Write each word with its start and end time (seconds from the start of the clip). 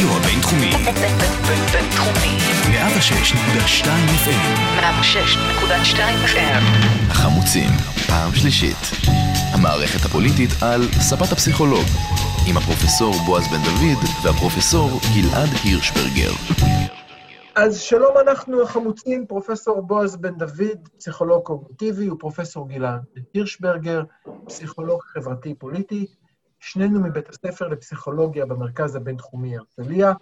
הרדיו 0.00 0.16
הבינתחומי. 0.16 0.70
בינתחומי. 1.72 2.36
106.2 2.70 3.86
FM. 4.24 4.80
106.2 4.80 5.98
FM. 6.34 6.62
החמוצים, 7.10 7.70
פעם 8.06 8.34
שלישית. 8.34 8.76
המערכת 9.52 10.04
הפוליטית 10.04 10.50
על 10.62 10.82
ספת 10.82 11.32
הפסיכולוג. 11.32 11.84
עם 12.48 12.56
הפרופסור 12.56 13.14
בועז 13.26 13.44
בן 13.48 13.62
דוד 13.64 14.04
והפרופסור 14.22 14.90
גלעד 15.14 15.48
הירשברגר. 15.64 16.32
אז 17.56 17.80
שלום, 17.80 18.14
אנחנו 18.20 18.62
החמוצים, 18.62 19.26
פרופסור 19.26 19.80
בועז 19.82 20.16
בן 20.16 20.38
דוד, 20.38 20.88
פסיכולוג 20.98 21.42
קוגניטיבי, 21.42 22.10
ופרופסור 22.10 22.68
גלעד 22.68 23.00
הירשברגר, 23.34 24.02
פסיכולוג 24.46 25.00
חברתי-פוליטי, 25.02 26.06
שנינו 26.60 27.00
מבית 27.00 27.28
הספר 27.28 27.68
לפסיכולוגיה 27.68 28.46
במרכז 28.46 28.96
הבינתחומי 28.96 29.56
הרצליה. 29.56 30.12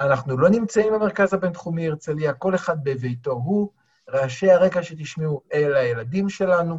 אנחנו 0.00 0.38
לא 0.38 0.48
נמצאים 0.48 0.92
במרכז 0.92 1.34
הבינתחומי 1.34 1.88
הרצליה, 1.88 2.32
כל 2.32 2.54
אחד 2.54 2.84
בביתו 2.84 3.30
הוא. 3.30 3.70
רעשי 4.10 4.50
הרקע 4.50 4.82
שתשמעו 4.82 5.42
אלה 5.52 5.78
הילדים 5.78 6.28
שלנו. 6.28 6.78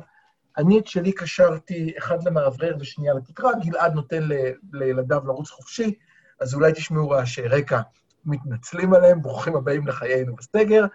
אני 0.57 0.79
את 0.79 0.87
שלי 0.87 1.11
קשרתי 1.11 1.93
אחד 1.97 2.23
למאוורר 2.23 2.75
ושנייה 2.79 3.13
לתקרה, 3.13 3.51
גלעד 3.65 3.93
נותן 3.93 4.23
ל- 4.23 4.51
לילדיו 4.73 5.21
לרוץ 5.25 5.49
חופשי, 5.49 5.93
אז 6.41 6.53
אולי 6.53 6.73
תשמעו 6.73 7.09
רעשי 7.09 7.41
רקע. 7.41 7.81
מתנצלים 8.25 8.93
עליהם, 8.93 9.21
ברוכים 9.21 9.55
הבאים 9.55 9.87
לחיינו 9.87 10.35
בסגר. 10.35 10.85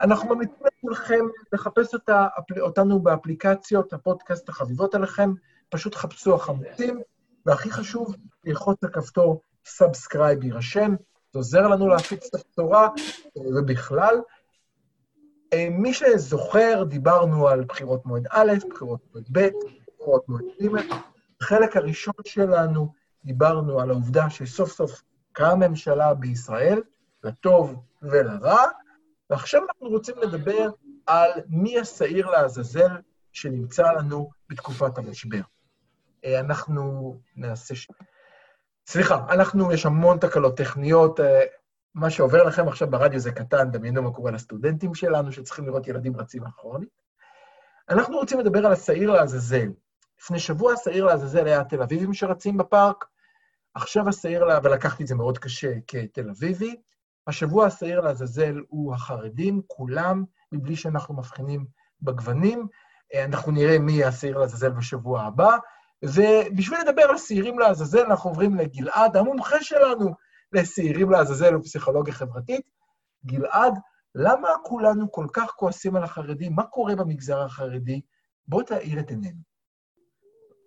אנחנו 0.00 0.34
ממליצים 0.34 0.90
לכם 0.90 1.24
לחפש 1.52 1.94
אותה, 1.94 2.26
אותנו 2.60 3.00
באפליקציות 3.00 3.92
הפודקאסט 3.92 4.48
החביבות 4.48 4.94
עליכם, 4.94 5.32
פשוט 5.68 5.94
חפשו 5.94 6.34
החמוצים, 6.34 7.00
והכי 7.46 7.70
חשוב, 7.70 8.16
ללחוץ 8.44 8.84
על 8.84 8.90
כפתור 8.90 9.42
subscribe 9.64 10.44
הירשם, 10.44 10.94
זה 11.32 11.38
עוזר 11.38 11.68
לנו 11.68 11.88
להפיץ 11.88 12.26
את 12.26 12.34
הבשורה, 12.34 12.88
ובכלל. 13.36 14.20
מי 15.70 15.94
שזוכר, 15.94 16.84
דיברנו 16.88 17.48
על 17.48 17.64
בחירות 17.64 18.06
מועד 18.06 18.26
א', 18.30 18.52
בחירות 18.70 19.00
מועד 19.12 19.28
ב', 19.32 19.48
בחירות 19.98 20.28
מועד 20.28 20.44
ג'. 20.62 20.94
בחלק 21.40 21.76
הראשון 21.76 22.14
שלנו 22.24 22.92
דיברנו 23.24 23.80
על 23.80 23.90
העובדה 23.90 24.30
שסוף 24.30 24.72
סוף 24.72 25.02
קמה 25.32 25.68
ממשלה 25.68 26.14
בישראל, 26.14 26.82
לטוב 27.24 27.82
ולרע, 28.02 28.64
ועכשיו 29.30 29.62
אנחנו 29.68 29.88
רוצים 29.88 30.14
לדבר 30.18 30.70
על 31.06 31.30
מי 31.48 31.78
השעיר 31.78 32.30
לעזאזל 32.30 32.96
שנמצא 33.32 33.92
לנו 33.92 34.30
בתקופת 34.48 34.98
המשבר. 34.98 35.40
אנחנו 36.40 37.14
נעשה... 37.36 37.74
ש... 37.74 37.88
סליחה, 38.86 39.26
אנחנו, 39.30 39.72
יש 39.72 39.86
המון 39.86 40.18
תקלות 40.18 40.56
טכניות, 40.56 41.20
מה 41.94 42.10
שעובר 42.10 42.42
לכם 42.42 42.68
עכשיו 42.68 42.90
ברדיו 42.90 43.20
זה 43.20 43.32
קטן, 43.32 43.70
דמיינו 43.70 44.02
מה 44.02 44.12
קורה 44.12 44.30
לסטודנטים 44.30 44.94
שלנו, 44.94 45.32
שצריכים 45.32 45.66
לראות 45.66 45.88
ילדים 45.88 46.16
רצים 46.16 46.44
אחרונית. 46.44 46.88
אנחנו 47.88 48.16
רוצים 48.16 48.40
לדבר 48.40 48.66
על 48.66 48.72
השעיר 48.72 49.10
לעזאזל. 49.10 49.68
לפני 50.20 50.38
שבוע 50.38 50.72
השעיר 50.72 51.04
לעזאזל 51.04 51.46
היה 51.46 51.64
תל 51.64 51.82
אביבים 51.82 52.14
שרצים 52.14 52.56
בפארק, 52.56 53.04
עכשיו 53.74 54.08
השעיר. 54.08 54.46
ולקחתי 54.62 55.02
את 55.02 55.08
זה 55.08 55.14
מאוד 55.14 55.38
קשה 55.38 55.72
כתל 55.86 56.30
אביבי, 56.30 56.76
השבוע 57.26 57.66
השעיר 57.66 58.00
לעזאזל 58.00 58.60
הוא 58.68 58.94
החרדים, 58.94 59.62
כולם, 59.66 60.24
מבלי 60.52 60.76
שאנחנו 60.76 61.14
מבחינים 61.14 61.66
בגוונים. 62.02 62.66
אנחנו 63.24 63.52
נראה 63.52 63.78
מי 63.78 64.04
השעיר 64.04 64.38
לעזאזל 64.38 64.70
בשבוע 64.70 65.22
הבא. 65.22 65.56
ובשביל 66.04 66.78
לדבר 66.80 67.02
על 67.02 67.18
שעירים 67.18 67.58
לעזאזל, 67.58 68.00
אנחנו 68.00 68.30
עוברים 68.30 68.54
לגלעד, 68.54 69.16
המומחה 69.16 69.62
שלנו 69.62 70.10
לשעירים 70.52 71.10
לעזאזל 71.10 71.56
ופסיכולוגיה 71.56 72.14
חברתית. 72.14 72.60
גלעד, 73.26 73.74
למה 74.14 74.48
כולנו 74.62 75.12
כל 75.12 75.26
כך 75.32 75.50
כועסים 75.50 75.96
על 75.96 76.02
החרדים? 76.02 76.52
מה 76.54 76.64
קורה 76.64 76.96
במגזר 76.96 77.42
החרדי? 77.42 78.00
בוא 78.48 78.62
תאיר 78.62 79.00
את 79.00 79.10
עינינו. 79.10 79.38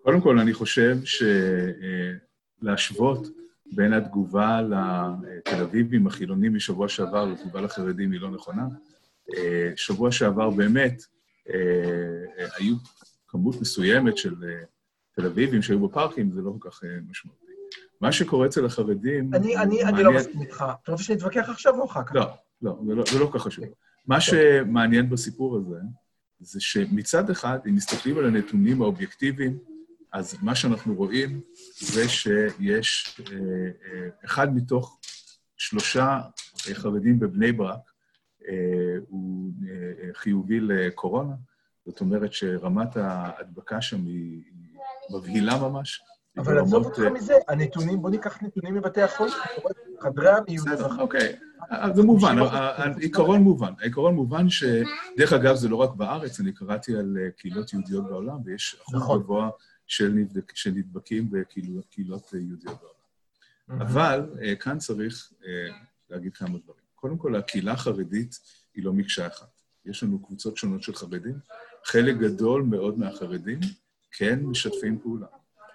קודם 0.03 0.21
כל, 0.21 0.39
אני 0.39 0.53
חושב 0.53 0.97
שלהשוות 2.61 3.27
בין 3.75 3.93
התגובה 3.93 4.61
לתל 4.61 5.61
אביבים 5.61 6.07
החילונים 6.07 6.55
משבוע 6.55 6.89
שעבר 6.89 7.25
לתגובה 7.25 7.61
לחרדים 7.61 8.11
היא 8.11 8.21
לא 8.21 8.31
נכונה. 8.31 8.67
שבוע 9.75 10.11
שעבר 10.11 10.49
באמת 10.49 11.01
היו 12.57 12.75
כמות 13.27 13.61
מסוימת 13.61 14.17
של 14.17 14.35
תל 15.15 15.25
אביבים 15.25 15.61
שהיו 15.61 15.87
בפארקים, 15.87 16.31
זה 16.31 16.41
לא 16.41 16.53
כל 16.59 16.69
כך 16.69 16.83
משמעותי. 17.09 17.45
מה 18.01 18.11
שקורה 18.11 18.47
אצל 18.47 18.65
החרדים... 18.65 19.33
אני, 19.33 19.57
אני, 19.57 19.83
אני 19.83 20.03
לא 20.03 20.13
מסכים 20.13 20.41
איתך. 20.41 20.65
אתה 20.83 20.91
רוצה 20.91 21.03
שנתווכח 21.03 21.49
עכשיו 21.49 21.79
או 21.79 21.85
אחר 21.85 22.03
כך? 22.03 22.15
לא, 22.15 22.25
לא, 22.61 22.79
זה 22.87 22.95
לא, 22.95 23.03
זה 23.11 23.19
לא 23.19 23.25
כל 23.25 23.39
כך 23.39 23.45
חשוב. 23.45 23.65
מה 24.07 24.21
שמעניין 24.21 25.09
בסיפור 25.09 25.57
הזה, 25.57 25.79
זה 26.39 26.61
שמצד 26.61 27.29
אחד, 27.29 27.59
אם 27.69 27.75
מסתכלים 27.75 28.17
על 28.17 28.25
הנתונים 28.25 28.81
האובייקטיביים, 28.81 29.57
אז 30.11 30.35
מה 30.41 30.55
שאנחנו 30.55 30.95
רואים 30.95 31.41
זה 31.79 32.09
שיש 32.09 33.21
אחד 34.25 34.55
מתוך 34.55 34.99
שלושה 35.57 36.19
חרדים 36.73 37.19
בבני 37.19 37.51
ברק, 37.51 37.91
הוא 39.07 39.53
חיובי 40.13 40.59
לקורונה, 40.59 41.33
זאת 41.85 42.01
אומרת 42.01 42.33
שרמת 42.33 42.97
ההדבקה 42.97 43.81
שם 43.81 44.05
היא 44.05 44.43
מבהילה 45.09 45.59
ממש. 45.59 46.01
אבל 46.37 46.59
עזוב 46.59 46.85
אותך 46.85 46.99
מזה, 46.99 47.33
הנתונים, 47.47 48.01
בוא 48.01 48.09
ניקח 48.09 48.43
נתונים 48.43 48.75
מבתי 48.75 49.01
החולים, 49.01 49.33
חדרי 49.99 50.29
המיון. 50.29 50.65
בסדר, 50.65 51.01
אוקיי. 51.01 51.35
זה 51.95 52.03
מובן, 52.03 52.35
העיקרון 52.37 53.41
מובן. 53.41 53.73
העיקרון 53.79 54.15
מובן 54.15 54.49
ש... 54.49 54.63
דרך 55.17 55.33
אגב, 55.33 55.55
זה 55.55 55.69
לא 55.69 55.75
רק 55.75 55.93
בארץ, 55.95 56.39
אני 56.39 56.53
קראתי 56.53 56.95
על 56.95 57.17
קהילות 57.37 57.73
יהודיות 57.73 58.09
בעולם, 58.09 58.37
ויש 58.45 58.81
אחוז 58.87 59.21
גבוה 59.21 59.49
של 59.87 60.13
נדבקים 60.73 61.31
בקהילות 61.31 62.33
יהודיות 62.33 62.77
בעולם. 62.81 63.81
אבל 63.81 64.29
כאן 64.59 64.77
צריך 64.77 65.33
להגיד 66.09 66.33
כמה 66.33 66.57
דברים. 66.57 66.85
קודם 66.95 67.17
כל, 67.17 67.35
הקהילה 67.35 67.71
החרדית 67.71 68.39
היא 68.75 68.85
לא 68.85 68.93
מקשה 68.93 69.27
אחת. 69.27 69.61
יש 69.85 70.03
לנו 70.03 70.23
קבוצות 70.25 70.57
שונות 70.57 70.83
של 70.83 70.95
חרדים. 70.95 71.39
חלק 71.85 72.17
גדול 72.17 72.61
מאוד 72.61 72.99
מהחרדים 72.99 73.59
כן 74.17 74.39
משתפים 74.43 74.99
פעולה. 74.99 75.27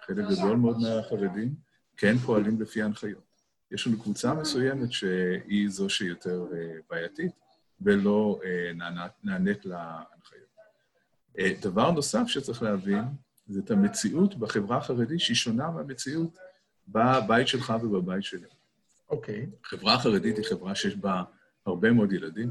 חלק 0.06 0.25
גדול 0.31 0.56
מאוד 0.56 0.77
מהחרדים 0.78 1.55
כן 1.97 2.19
פועלים 2.19 2.61
לפי 2.61 2.83
ההנחיות. 2.83 3.23
יש 3.71 3.87
לנו 3.87 4.03
קבוצה 4.03 4.34
מסוימת 4.34 4.93
שהיא 4.93 5.69
זו 5.69 5.91
שיותר 5.91 6.47
בעייתית 6.91 7.33
ולא 7.81 8.41
נענית 9.25 9.67
להנחיות. 9.67 10.51
דבר 11.61 11.91
נוסף 11.91 12.23
שצריך 12.27 12.62
להבין 12.62 13.05
זה 13.47 13.61
את 13.65 13.71
המציאות 13.71 14.34
בחברה 14.34 14.77
החרדית 14.77 15.21
שהיא 15.21 15.37
שונה 15.37 15.71
מהמציאות 15.71 16.39
בבית 16.89 17.49
שלך 17.49 17.72
ובבית 17.83 18.25
שלי. 18.25 18.47
אוקיי. 19.09 19.47
Okay. 19.47 19.69
חברה 19.69 19.95
החרדית 19.95 20.37
היא 20.37 20.45
חברה 20.45 20.75
שיש 20.75 20.97
בה 20.97 21.22
הרבה 21.67 21.93
מאוד 21.93 22.12
ילדים. 22.12 22.51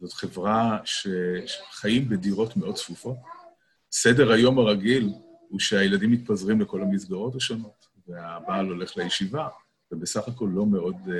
זאת 0.00 0.12
חברה 0.12 0.78
שחיים 0.84 2.08
בדירות 2.08 2.56
מאוד 2.56 2.74
צפופות. 2.74 3.16
סדר 3.92 4.32
היום 4.32 4.58
הרגיל 4.58 5.12
הוא 5.48 5.60
שהילדים 5.60 6.10
מתפזרים 6.10 6.60
לכל 6.60 6.82
המסגרות 6.82 7.34
השונות, 7.34 7.86
והבעל 8.08 8.66
הולך 8.66 8.96
לישיבה, 8.96 9.48
ובסך 9.92 10.28
הכל 10.28 10.48
לא 10.52 10.66
מאוד 10.66 10.96
uh, 11.06 11.10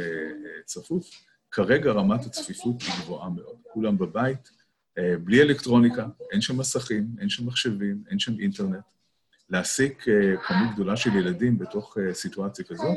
צפוף. 0.64 1.10
כרגע 1.50 1.92
רמת 1.92 2.26
הצפיפות 2.26 2.82
היא 2.82 2.92
גבוהה 3.02 3.30
מאוד. 3.30 3.56
כולם 3.72 3.98
בבית, 3.98 4.48
uh, 4.48 5.02
בלי 5.24 5.42
אלקטרוניקה, 5.42 6.06
אין 6.32 6.40
שם 6.40 6.58
מסכים, 6.58 7.06
אין 7.20 7.28
שם 7.28 7.46
מחשבים, 7.46 8.02
אין 8.10 8.18
שם 8.18 8.40
אינטרנט. 8.40 8.84
להעסיק 9.50 10.02
uh, 10.02 10.46
כמות 10.48 10.74
גדולה 10.74 10.96
של 10.96 11.16
ילדים 11.16 11.58
בתוך 11.58 11.96
uh, 11.96 12.14
סיטואציה 12.14 12.64
כזאת, 12.64 12.96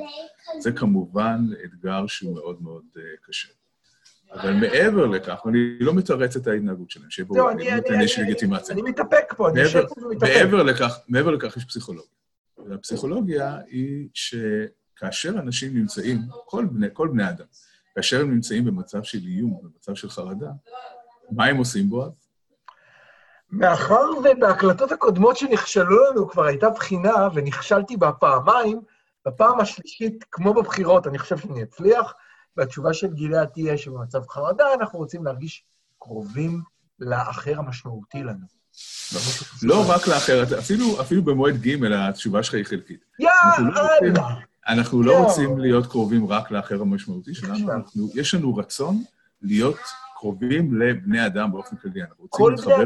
זה 0.59 0.71
כמובן 0.71 1.45
אתגר 1.65 2.07
שהוא 2.07 2.35
מאוד 2.35 2.61
מאוד 2.61 2.83
uh, 2.95 2.99
קשה. 3.21 3.60
אבל 4.33 4.53
מעבר 4.53 5.05
לכך, 5.05 5.45
ואני 5.45 5.79
לא 5.79 5.93
מתרץ 5.93 6.35
את 6.35 6.47
ההתנהגות 6.47 6.89
שלהם, 6.89 7.09
שיהיה 7.09 7.25
ברור, 7.25 7.51
אני 7.51 7.65
לא 7.65 7.75
נותן 7.75 8.01
איזושהי 8.01 8.23
לגיטימציה. 8.23 8.73
אני 8.73 8.81
מתאפק 8.81 9.33
פה, 9.37 9.49
אני 9.49 9.59
יושב 9.59 9.85
פה 9.87 10.05
ומתאפק. 10.05 10.31
מעבר 10.37 10.63
לכך, 10.63 10.99
מעבר 11.07 11.31
לכך 11.31 11.57
יש 11.57 11.65
פסיכולוגיה. 11.65 12.11
והפסיכולוגיה 12.69 13.57
היא 13.67 14.09
שכאשר 14.13 15.29
אנשים 15.29 15.73
נמצאים, 15.77 16.17
כל 16.45 16.65
בני, 16.65 16.87
כל 16.93 17.07
בני 17.07 17.29
אדם, 17.29 17.45
כאשר 17.95 18.21
הם 18.21 18.31
נמצאים 18.31 18.65
במצב 18.65 19.03
של 19.03 19.19
איום, 19.25 19.59
במצב 19.63 19.95
של 19.95 20.09
חרדה, 20.09 20.49
מה 21.31 21.45
הם 21.45 21.57
עושים 21.57 21.89
בו 21.89 22.05
אז? 22.05 22.11
מאחר 23.51 24.05
ובהקלטות 24.23 24.91
הקודמות 24.91 25.37
שנכשלו 25.37 26.09
לנו 26.11 26.29
כבר 26.29 26.45
הייתה 26.45 26.69
בחינה, 26.69 27.27
ונכשלתי 27.33 27.97
בה 27.97 28.11
פעמיים, 28.11 28.81
בפעם 29.27 29.59
השלישית, 29.59 30.25
כמו 30.31 30.53
בבחירות, 30.53 31.07
אני 31.07 31.19
חושב 31.19 31.37
שאני 31.37 31.63
אצליח, 31.63 32.13
והתשובה 32.57 32.93
של 32.93 33.07
גלעד 33.13 33.47
תהיה 33.47 33.77
שבמצב 33.77 34.21
חרדה 34.29 34.65
אנחנו 34.79 34.99
רוצים 34.99 35.25
להרגיש 35.25 35.63
קרובים 35.99 36.61
לאחר 36.99 37.59
המשמעותי 37.59 38.23
לנו. 38.23 38.61
לא 39.63 39.83
רק 39.89 40.07
לאחר, 40.07 40.43
אפילו, 40.59 41.01
אפילו 41.01 41.23
במועד 41.23 41.55
ג' 41.61 41.83
התשובה 41.83 42.43
שלך 42.43 42.53
היא 42.53 42.63
חלקית. 42.63 43.05
יאללה! 43.19 44.35
אנחנו 44.67 45.03
לא 45.03 45.13
לא. 45.13 45.23
רוצים 45.23 45.57
להיות 45.57 45.87
קרובים 45.87 46.27
רק 46.27 46.51
לאחר 46.51 46.81
המשמעותי 46.81 47.33
שלנו. 47.33 47.71
אנחנו, 47.71 48.09
יש 48.13 48.33
לנו 48.33 48.55
רצון 48.55 49.03
להיות 49.41 49.77
קרובים 50.15 50.81
לבני 50.81 51.25
אדם 51.25 51.51
באופן 51.51 51.75
כללי. 51.75 52.01
אנחנו 52.01 52.15
רוצים 52.19 52.47
להתחבר 52.49 52.83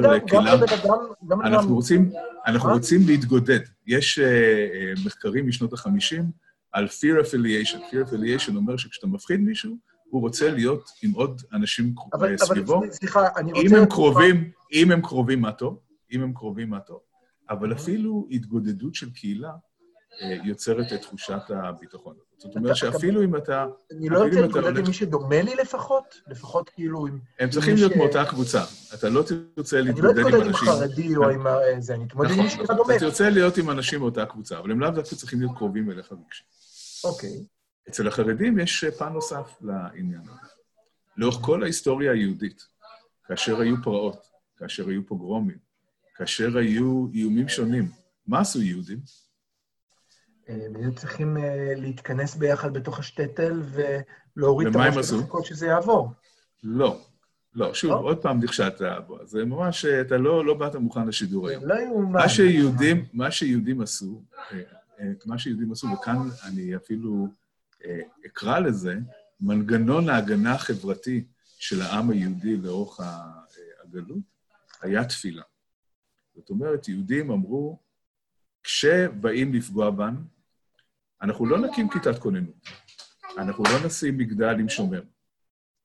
לבן 1.22 1.46
אנחנו. 1.46 1.76
רוצים, 1.76 2.12
אנחנו? 2.48 2.70
רוצים 2.70 3.02
להתגודד. 3.06 3.60
יש 3.88 4.20
uh, 4.20 4.22
uh, 5.00 5.06
מחקרים 5.06 5.48
משנות 5.48 5.74
ה-50 5.74 6.24
על 6.76 6.86
fear 6.86 7.26
affiliation. 7.26 7.78
fear 7.78 8.10
affiliation 8.10 8.56
אומר 8.56 8.78
שכשאתה 8.78 9.08
מפחיד 9.08 9.40
מישהו, 9.40 9.78
הוא 10.10 10.22
רוצה 10.22 10.52
להיות 10.52 10.90
עם 11.04 11.12
עוד 11.12 11.42
אנשים 11.54 11.94
אבל, 12.14 12.28
אה, 12.28 12.36
אבל 12.40 12.46
סביבו. 12.46 12.82
סליחה, 12.92 13.28
אני 13.38 13.52
רוצה... 13.52 13.68
אם 13.68 13.76
הם 13.76 13.86
קרובים, 13.86 14.52
אם 14.74 14.92
הם 14.92 15.02
קרובים, 15.02 15.42
מה 15.42 15.52
טוב. 15.52 15.80
אם 16.12 16.22
הם 16.22 16.34
קרובים, 16.34 16.70
מה 16.70 16.80
טוב. 16.80 17.00
אבל 17.50 17.72
אוקיי. 17.72 17.84
אפילו 17.84 18.28
התגודדות 18.32 18.96
של 18.96 19.12
קהילה 19.12 19.52
אה, 20.22 20.38
יוצרת 20.44 20.94
את 20.94 21.02
תחושת 21.02 21.42
הביטחון. 21.50 22.16
זאת 22.38 22.56
אומרת 22.56 22.76
שאפילו 22.76 23.24
אם 23.24 23.36
אתה... 23.36 23.66
אני 23.92 24.10
לא 24.10 24.24
רוצה 24.24 24.30
אם 24.30 24.34
אתה 24.34 24.42
להתמודד 24.42 24.78
עם 24.78 24.88
מי 24.88 24.94
שדומה 24.94 25.42
לי 25.42 25.56
לפחות, 25.56 26.22
לפחות 26.28 26.70
כאילו 26.70 27.08
עם... 27.08 27.20
הם 27.40 27.50
צריכים 27.50 27.76
להיות 27.76 27.96
מאותה 27.96 28.26
קבוצה. 28.26 28.64
אתה 28.94 29.10
לא 29.10 29.24
תרצה 29.56 29.80
אני 29.80 29.88
לא 29.88 29.94
להתמודד 29.94 30.20
עם 30.20 30.28
אתמודד 30.28 30.42
עם 30.42 30.50
אנשים... 30.50 30.68
חרדי 30.68 31.16
או 31.16 31.30
עם 31.30 31.48
ה- 31.48 31.58
זה, 31.80 31.96
אני 31.96 32.06
אתמודד 32.06 32.30
עם 32.30 32.36
נכון, 32.36 32.46
מי 32.46 32.52
שאתה. 32.52 32.74
דומה. 32.74 32.96
אתה 32.96 33.06
תרצה 33.06 33.30
להיות 33.30 33.58
עם 33.58 33.70
אנשים 33.70 34.00
מאותה 34.00 34.26
קבוצה, 34.26 34.60
אבל 34.60 34.72
הם 34.72 34.80
לאו 34.80 34.90
דווקא 34.90 35.16
צריכים 35.16 35.40
להיות 35.40 35.58
קרובים 35.58 35.92
אליך 35.92 36.12
רגשית. 36.12 36.65
אוקיי. 37.06 37.46
אצל 37.90 38.08
החרדים 38.08 38.60
יש 38.60 38.86
פן 38.98 39.14
נוסף 39.14 39.58
לעניין 39.62 40.22
הזה. 40.22 40.48
לאורך 41.18 41.38
כל 41.42 41.64
ההיסטוריה 41.64 42.12
היהודית, 42.12 42.68
כאשר 43.28 43.62
היו 43.62 43.76
פרעות, 43.84 44.28
כאשר 44.58 44.90
היו 44.90 45.08
פוגרומים, 45.08 45.58
כאשר 46.16 46.58
היו 46.58 47.08
איומים 47.14 47.50
שונים, 47.50 47.92
מה 48.28 48.40
עשו 48.40 48.62
יהודים? 48.62 49.00
הם 50.48 50.76
היו 50.76 50.96
צריכים 50.96 51.38
אה, 51.38 51.74
להתכנס 51.76 52.36
ביחד 52.36 52.74
בתוך 52.74 53.00
השטטל 53.00 53.62
ולהוריד 54.36 54.68
את 54.68 54.76
הראש 54.76 54.98
עשו? 54.98 55.16
ולחכות 55.16 55.46
שזה 55.46 55.68
יעבור. 55.68 56.12
לא. 56.64 57.02
לא, 57.56 57.74
שוב, 57.74 57.92
לא? 57.92 57.98
עוד 57.98 58.18
פעם 58.18 58.40
נכשלת. 58.44 58.82
זה 59.24 59.46
ממש, 59.46 59.86
אה, 59.86 60.02
אתה 60.02 60.18
לא, 60.18 60.46
לא 60.46 60.54
באת 60.54 60.76
מוכן 60.76 61.08
לשידור 61.08 61.48
היום. 61.48 61.66
לא 61.66 61.76
יאומן. 61.76 62.12
מה 62.12 62.30
שיהודים, 62.30 63.06
מה 63.14 63.32
שיהודים 63.32 63.82
עשו, 63.82 64.22
אה, 64.38 64.58
אה, 64.58 64.62
מה 65.26 65.40
שיהודים 65.40 65.72
עשו, 65.72 65.88
וכאן 65.88 66.18
אני 66.44 66.76
אפילו 66.76 67.28
אה, 67.86 68.02
אקרא 68.26 68.60
לזה, 68.60 69.00
מנגנון 69.42 70.10
ההגנה 70.10 70.54
החברתי 70.54 71.26
של 71.60 71.82
העם 71.82 72.10
היהודי 72.10 72.58
לאורך 72.58 73.00
אה, 73.00 73.32
הגלות, 73.84 74.20
היה 74.82 75.06
תפילה. 75.06 75.44
זאת 76.36 76.50
אומרת, 76.50 76.88
יהודים 76.88 77.32
אמרו, 77.32 77.80
כשבאים 78.64 79.54
לפגוע 79.54 79.90
בנו, 79.90 80.20
אנחנו 81.22 81.46
לא 81.46 81.60
נקים 81.60 81.90
כיתת 81.90 82.20
כוננות, 82.20 82.68
אנחנו 83.38 83.64
לא 83.64 83.86
נשים 83.86 84.18
מגדל 84.18 84.60
עם 84.60 84.70
שומר, 84.70 85.04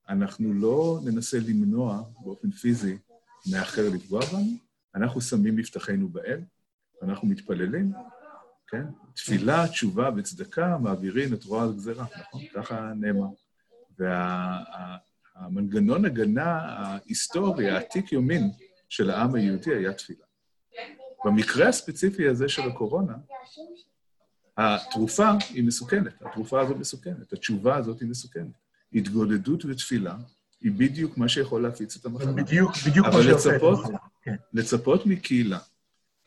אנחנו 0.09 0.53
לא 0.53 0.99
ננסה 1.05 1.37
למנוע 1.39 2.03
באופן 2.23 2.51
פיזי 2.51 2.97
מאחר 3.51 3.89
לפגוע 3.93 4.21
בנו, 4.25 4.57
אנחנו 4.95 5.21
שמים 5.21 5.55
מבטחנו 5.55 6.09
באל, 6.09 6.41
אנחנו 7.01 7.27
מתפללים, 7.27 7.91
כן? 8.71 8.83
תפילה, 9.13 9.67
תשובה 9.67 10.09
וצדקה 10.17 10.77
מעבירים 10.77 11.33
את 11.33 11.43
רוע 11.43 11.63
הגזירה, 11.63 12.05
נכון? 12.19 12.41
ככה 12.53 12.91
נאמר. 12.95 13.27
והמנגנון 15.35 16.05
הגנה 16.05 16.51
ההיסטורי, 16.61 17.69
העתיק 17.69 18.11
יומין 18.11 18.51
של 18.89 19.09
העם 19.09 19.35
היהודי 19.35 19.75
היה 19.75 19.93
תפילה. 19.93 20.25
במקרה 21.25 21.67
הספציפי 21.67 22.27
הזה 22.27 22.49
של 22.49 22.61
הקורונה, 22.61 23.13
התרופה 24.57 25.29
היא 25.49 25.63
מסוכנת, 25.63 26.21
התרופה 26.21 26.61
הזאת 26.61 26.77
מסוכנת, 26.77 27.33
התשובה 27.33 27.75
הזאת 27.75 27.99
היא 27.99 28.09
מסוכנת. 28.09 28.51
התגודדות 28.93 29.65
ותפילה 29.65 30.15
היא 30.61 30.71
בדיוק 30.71 31.17
מה 31.17 31.29
שיכול 31.29 31.63
להפיץ 31.63 31.95
את 31.95 32.05
המחלה. 32.05 32.31
בדיוק, 32.31 32.71
בדיוק 32.87 33.05
אבל 33.07 33.17
מה 33.17 33.23
שעושה 33.23 33.49
את 33.49 33.55
לצפות- 33.55 33.79
המחלה. 33.79 33.97
כן. 34.21 34.35
לצפות 34.53 35.05
מקהילה 35.05 35.59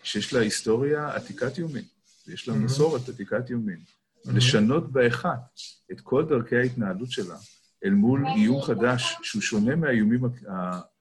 שיש 0.02 0.32
לה 0.32 0.40
היסטוריה 0.40 1.14
עתיקת 1.14 1.58
יומין, 1.58 1.84
ויש 2.26 2.48
לה. 2.48 2.54
מסורת 2.54 3.08
עתיקת 3.08 3.50
יומין. 3.50 3.80
לשנות 4.26 4.92
באחת 4.92 5.60
את 5.92 6.00
כל 6.00 6.24
דרכי 6.28 6.56
ההתנהלות 6.56 7.10
שלה 7.10 7.36
אל 7.84 7.90
מול 7.90 8.26
איום 8.36 8.62
חדש 8.62 9.16
שהוא 9.22 9.42
שונה 9.42 9.76
מהאיומים 9.76 10.20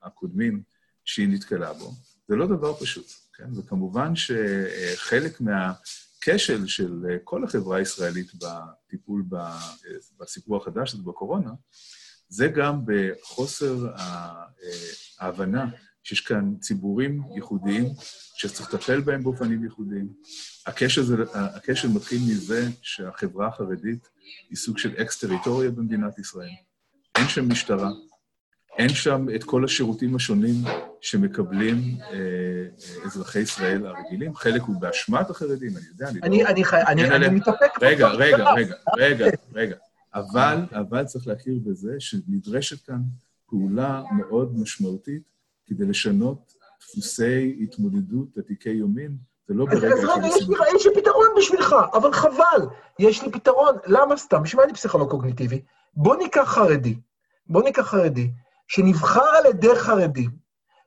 הקודמים 0.02 0.62
שהיא 1.04 1.28
נתקלה 1.28 1.72
בו, 1.72 1.92
זה 2.28 2.36
לא 2.36 2.46
דבר 2.46 2.74
פשוט, 2.74 3.06
כן? 3.34 3.58
וכמובן 3.58 4.12
שחלק 4.16 5.40
מהכשל 5.40 6.66
של 6.66 6.92
כל 7.24 7.44
החברה 7.44 7.76
הישראלית 7.78 8.32
בטיפול 8.34 9.24
ב- 9.28 9.36
בסיפור 10.20 10.56
החדש 10.56 10.94
הזה, 10.94 11.02
בקורונה, 11.02 11.50
זה 12.28 12.48
גם 12.48 12.80
בחוסר 12.86 13.88
ה- 13.96 14.44
ההבנה 15.18 15.66
שיש 16.04 16.20
כאן 16.20 16.54
ציבורים 16.60 17.22
ייחודיים 17.34 17.84
שצריך 18.36 18.74
לטפל 18.74 19.00
בהם 19.00 19.22
באופנים 19.22 19.64
ייחודיים. 19.64 20.08
הקשר, 20.66 21.02
זה, 21.02 21.16
הקשר 21.34 21.88
מתחיל 21.88 22.18
מזה 22.30 22.68
שהחברה 22.82 23.46
החרדית 23.48 24.08
היא 24.50 24.56
סוג 24.56 24.78
של 24.78 24.92
אקס-טריטוריה 25.02 25.70
במדינת 25.70 26.18
ישראל. 26.18 26.48
אין 27.18 27.28
שם 27.28 27.48
משטרה, 27.48 27.90
אין 28.78 28.88
שם 28.88 29.26
את 29.34 29.44
כל 29.44 29.64
השירותים 29.64 30.16
השונים 30.16 30.54
שמקבלים 31.00 31.76
אה, 32.00 32.08
אה, 32.12 33.04
אזרחי 33.04 33.38
ישראל 33.40 33.86
הרגילים. 33.86 34.34
חלק 34.34 34.62
הוא 34.62 34.80
באשמת 34.80 35.30
החרדים, 35.30 35.76
אני 35.76 35.86
יודע, 35.88 36.08
אני 36.08 36.20
לא... 36.20 36.26
אני, 36.26 36.44
אני, 36.46 36.64
חי- 36.64 36.76
אני, 36.86 37.04
אני 37.04 37.14
עליהם- 37.14 37.34
מתאפק. 37.34 37.70
רגע, 37.82 38.08
רגע. 38.08 38.52
רגע, 38.52 38.74
רגע, 38.96 39.26
רגע. 39.52 39.76
אבל, 40.14 40.58
אבל 40.72 41.04
צריך 41.04 41.26
להכיר 41.26 41.58
בזה 41.64 41.96
שנדרשת 41.98 42.86
כאן 42.86 43.00
פעולה 43.46 44.02
מאוד 44.16 44.58
משמעותית 44.58 45.33
כדי 45.66 45.86
לשנות 45.86 46.52
דפוסי 46.80 47.58
התמודדות 47.62 48.28
עתיקי 48.38 48.70
יומין, 48.70 49.16
זה 49.48 49.54
לא 49.54 49.64
ברגע 49.64 49.88
אז 49.88 50.04
רגע, 50.04 50.26
יש 50.26 50.48
לי. 50.48 50.56
יש 50.76 50.86
לי 50.86 50.94
פתרון 50.94 51.26
בשבילך, 51.36 51.74
אבל 51.92 52.12
חבל. 52.12 52.66
יש 52.98 53.22
לי 53.22 53.32
פתרון. 53.32 53.76
למה 53.86 54.16
סתם? 54.16 54.42
בשביל 54.42 54.60
מה 54.60 54.64
אני 54.64 54.74
פסיכולוג 54.74 55.10
קוגניטיבי? 55.10 55.62
בוא 55.94 56.16
ניקח 56.16 56.42
חרדי, 56.42 56.96
בוא 57.46 57.62
ניקח 57.62 57.82
חרדי, 57.82 58.30
שנבחר 58.68 59.36
על 59.36 59.46
ידי 59.46 59.74
חרדים, 59.76 60.30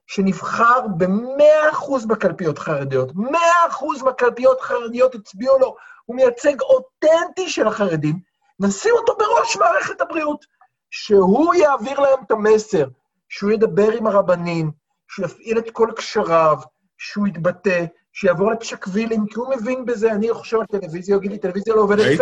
שנבחר 0.07 0.87
ב-100% 0.97 2.07
בקלפיות 2.07 2.59
חרדיות, 2.59 3.11
100% 3.11 4.03
מהקלפיות 4.03 4.61
חרדיות 4.61 5.15
הצביעו 5.15 5.59
לו, 5.59 5.75
הוא 6.05 6.15
מייצג 6.15 6.61
אותנטי 6.61 7.49
של 7.49 7.67
החרדים, 7.67 8.19
נשים 8.59 8.91
אותו 8.97 9.15
בראש 9.17 9.57
מערכת 9.57 10.01
הבריאות, 10.01 10.45
שהוא 10.89 11.53
יעביר 11.53 11.99
להם 11.99 12.19
את 12.25 12.31
המסר, 12.31 12.87
שהוא 13.29 13.51
ידבר 13.51 13.91
עם 13.91 14.07
הרבנים, 14.07 14.71
שהוא 15.07 15.25
יפעיל 15.25 15.57
את 15.57 15.71
כל 15.71 15.89
קשריו, 15.95 16.57
שהוא 16.97 17.27
יתבטא, 17.27 17.85
שיעבור 18.13 18.51
לפשקווילים, 18.51 19.25
כי 19.27 19.39
הוא 19.39 19.55
מבין 19.55 19.85
בזה, 19.85 20.11
אני 20.11 20.33
חושב 20.33 20.57
על 20.57 20.65
טלוויזיה, 20.65 21.15
הוא 21.15 21.23
יגיד 21.23 21.31
לי, 21.31 21.37
טלוויזיה 21.37 21.75
לא 21.75 21.81
עובדת. 21.81 22.05
ראית, 22.05 22.21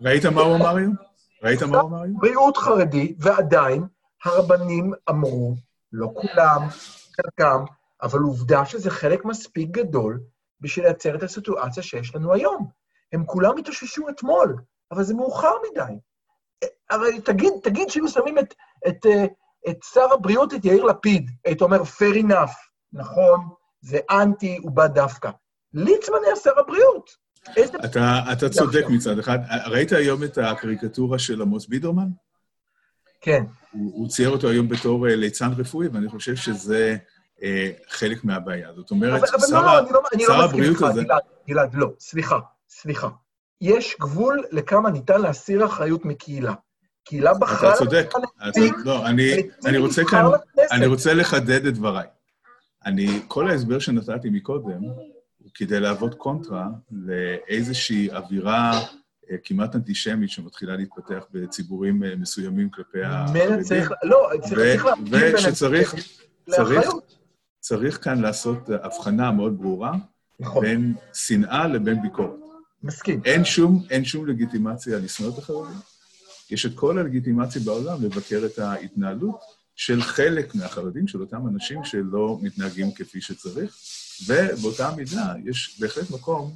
ראית 0.00 0.26
מה 0.26 0.40
הוא 0.40 0.56
אמר 0.56 0.76
היום? 0.76 0.94
ראית 1.42 1.62
מה 1.62 1.80
הוא 1.80 1.88
אמר 1.88 2.02
היום? 2.02 2.18
בריאות 2.20 2.56
חרדי, 2.56 3.14
ועדיין 3.18 3.84
הרבנים 4.24 4.92
אמרו, 5.10 5.54
לא 5.92 6.12
כולם, 6.14 6.68
חלקם, 7.16 7.64
אבל 8.02 8.20
עובדה 8.20 8.64
שזה 8.64 8.90
חלק 8.90 9.24
מספיק 9.24 9.70
גדול 9.70 10.20
בשביל 10.60 10.84
לייצר 10.84 11.14
את 11.14 11.22
הסיטואציה 11.22 11.82
שיש 11.82 12.14
לנו 12.14 12.32
היום. 12.32 12.68
הם 13.12 13.24
כולם 13.26 13.58
התאוששו 13.58 14.08
אתמול, 14.08 14.56
אבל 14.90 15.02
זה 15.02 15.14
מאוחר 15.14 15.52
מדי. 15.70 15.98
הרי 16.90 17.20
תגיד, 17.20 17.52
תגיד 17.62 17.90
שהיו 17.90 18.08
שמים 18.08 18.38
את, 18.38 18.54
את, 18.88 19.06
אה, 19.06 19.24
את 19.68 19.76
שר 19.92 20.12
הבריאות, 20.12 20.54
את 20.54 20.64
יאיר 20.64 20.84
לפיד, 20.84 21.30
היית 21.44 21.62
אומר, 21.62 21.82
fair 21.82 22.16
enough, 22.16 22.52
נכון, 22.92 23.48
זה 23.80 23.98
אנטי, 24.10 24.58
הוא 24.62 24.70
בא 24.70 24.86
דווקא. 24.86 25.30
ליצמן 25.74 26.16
היה 26.26 26.36
שר 26.36 26.58
הבריאות. 26.60 27.10
איזה... 27.56 27.78
אתה, 27.84 28.20
אתה 28.32 28.48
צודק 28.48 28.84
מצד 28.88 29.18
אחד. 29.18 29.38
ראית 29.66 29.92
היום 29.92 30.24
את 30.24 30.38
הקריקטורה 30.38 31.18
של 31.18 31.42
עמוס 31.42 31.66
בידרמן? 31.66 32.08
כן. 33.20 33.44
הוא, 33.72 33.92
הוא 33.94 34.08
צייר 34.08 34.30
אותו 34.30 34.48
היום 34.48 34.68
בתור 34.68 35.08
אה, 35.08 35.16
ליצן 35.16 35.50
רפואי, 35.56 35.88
ואני 35.88 36.08
חושב 36.08 36.36
שזה 36.36 36.96
אה, 37.42 37.70
חלק 37.88 38.24
מהבעיה. 38.24 38.72
זאת 38.76 38.90
אומרת, 38.90 39.22
אבל, 39.22 39.28
אבל 39.34 39.46
שר, 39.46 39.62
לא, 39.62 39.78
אני 39.78 39.92
לא, 39.92 40.02
אני 40.14 40.24
שר 40.26 40.38
לא 40.38 40.44
הבריאות 40.44 40.76
איתך, 40.76 40.82
הזה... 40.82 41.02
גלעד, 41.02 41.22
גלעד, 41.48 41.74
לא, 41.74 41.88
סליחה, 41.98 42.38
סליחה. 42.68 43.08
יש 43.60 43.96
גבול 44.00 44.44
לכמה 44.50 44.90
ניתן 44.90 45.20
להסיר 45.20 45.66
אחריות 45.66 46.04
מקהילה. 46.04 46.54
קהילה 47.10 47.34
בחרה... 47.34 47.74
אתה 47.74 47.78
צודק. 47.78 48.12
לא, 48.84 49.06
אני, 49.06 49.78
רוצה 49.78 50.02
כאן. 50.04 50.24
אני 50.72 50.86
רוצה 50.86 51.14
לחדד 51.14 51.66
את 51.66 51.74
דבריי. 51.74 52.06
אני, 52.86 53.20
כל 53.28 53.50
ההסבר 53.50 53.78
שנתתי 53.78 54.30
מקודם, 54.30 54.82
הוא 55.38 55.50
כדי 55.54 55.80
להוות 55.80 56.14
קונטרה 56.14 56.68
לאיזושהי 56.90 58.10
אווירה 58.10 58.80
אה, 59.30 59.36
כמעט 59.44 59.76
אנטישמית 59.76 60.30
שמתחילה 60.30 60.76
להתפתח 60.76 61.24
בציבורים 61.32 62.04
אה, 62.04 62.16
מסוימים 62.16 62.70
כלפי 62.70 62.98
מילא 62.98 63.44
החרדים. 63.44 63.62
צריך... 63.62 63.92
לא, 64.02 64.30
צריך 64.48 64.84
להבדיל 64.84 65.18
בין... 65.20 65.34
ושצריך-. 65.34 65.94
צריך 67.60 68.04
כאן 68.04 68.20
לעשות 68.20 68.70
הבחנה 68.82 69.30
מאוד 69.30 69.58
ברורה 69.58 69.92
נכון. 70.40 70.64
בין 70.64 70.94
שנאה 71.14 71.66
לבין 71.66 72.02
ביקורת. 72.02 72.40
מסכים. 72.82 73.20
אין 73.24 73.44
שום, 73.44 73.84
אין 73.90 74.04
שום 74.04 74.26
לגיטימציה 74.26 74.98
לשנוא 74.98 75.30
את 75.34 75.38
החרדים. 75.38 75.76
יש 76.50 76.66
את 76.66 76.74
כל 76.74 76.98
הלגיטימציה 76.98 77.62
בעולם 77.64 78.04
לבקר 78.04 78.42
את 78.46 78.58
ההתנהלות 78.58 79.40
של 79.76 80.02
חלק 80.02 80.54
מהחרדים, 80.54 81.08
של 81.08 81.20
אותם 81.20 81.48
אנשים 81.48 81.84
שלא 81.84 82.38
מתנהגים 82.42 82.92
כפי 82.92 83.20
שצריך, 83.20 83.76
ובאותה 84.26 84.90
מידה 84.96 85.34
יש 85.44 85.80
בהחלט 85.80 86.10
מקום 86.10 86.54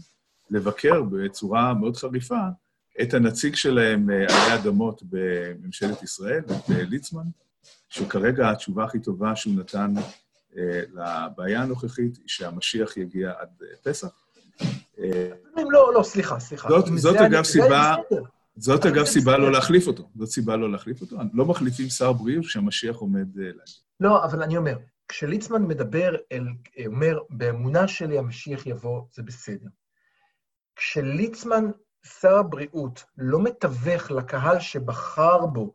לבקר 0.50 1.02
בצורה 1.02 1.74
מאוד 1.74 1.96
חריפה 1.96 2.48
את 3.02 3.14
הנציג 3.14 3.54
שלהם 3.54 4.10
אה, 4.10 4.16
עלי 4.16 4.54
אדמות 4.54 5.02
בממשלת 5.10 6.02
ישראל, 6.02 6.42
את 6.46 6.70
אה, 6.70 6.84
ליצמן, 6.84 7.24
שכרגע 7.88 8.50
התשובה 8.50 8.84
הכי 8.84 8.98
טובה 8.98 9.36
שהוא 9.36 9.54
נתן 9.54 9.94
אה, 10.56 10.80
לבעיה 10.92 11.62
הנוכחית 11.62 12.16
היא 12.16 12.24
שהמשיח 12.26 12.96
יגיע 12.96 13.32
עד 13.38 13.62
פסח. 13.82 14.08
לא, 15.56 15.94
לא, 15.94 16.02
סליחה, 16.02 16.40
סליחה. 16.40 16.68
זאת, 16.68 16.84
זאת 16.96 17.16
אגב 17.16 17.42
סיבה, 17.42 17.94
זאת 18.56 18.87
אגב 18.87 19.04
סיבה 19.04 19.38
לא 19.38 19.52
להחליף 19.52 19.87
אותו. 19.87 20.11
זאת 20.16 20.28
סיבה 20.28 20.56
לא 20.56 20.73
להחליף 20.73 21.00
אותו. 21.00 21.16
לא 21.32 21.46
מחליפים 21.46 21.88
שר 21.88 22.12
בריאות 22.12 22.44
כשהמשיח 22.44 22.96
עומד 22.96 23.37
להגיד. 23.37 23.61
לא, 24.00 24.25
אבל 24.25 24.42
אני 24.42 24.56
אומר, 24.56 24.78
כשליצמן 25.08 25.62
מדבר, 25.62 26.16
אל, 26.32 26.46
אומר, 26.87 27.18
באמונה 27.30 27.88
שלי 27.88 28.18
המשיח 28.18 28.66
יבוא, 28.66 29.02
זה 29.12 29.23
בסדר. 29.23 29.68
כשליצמן, 30.76 31.64
שר 32.20 32.37
הבריאות, 32.37 33.04
לא 33.18 33.42
מתווך 33.42 34.11
לקהל 34.11 34.61
שבחר 34.61 35.46
בו 35.46 35.75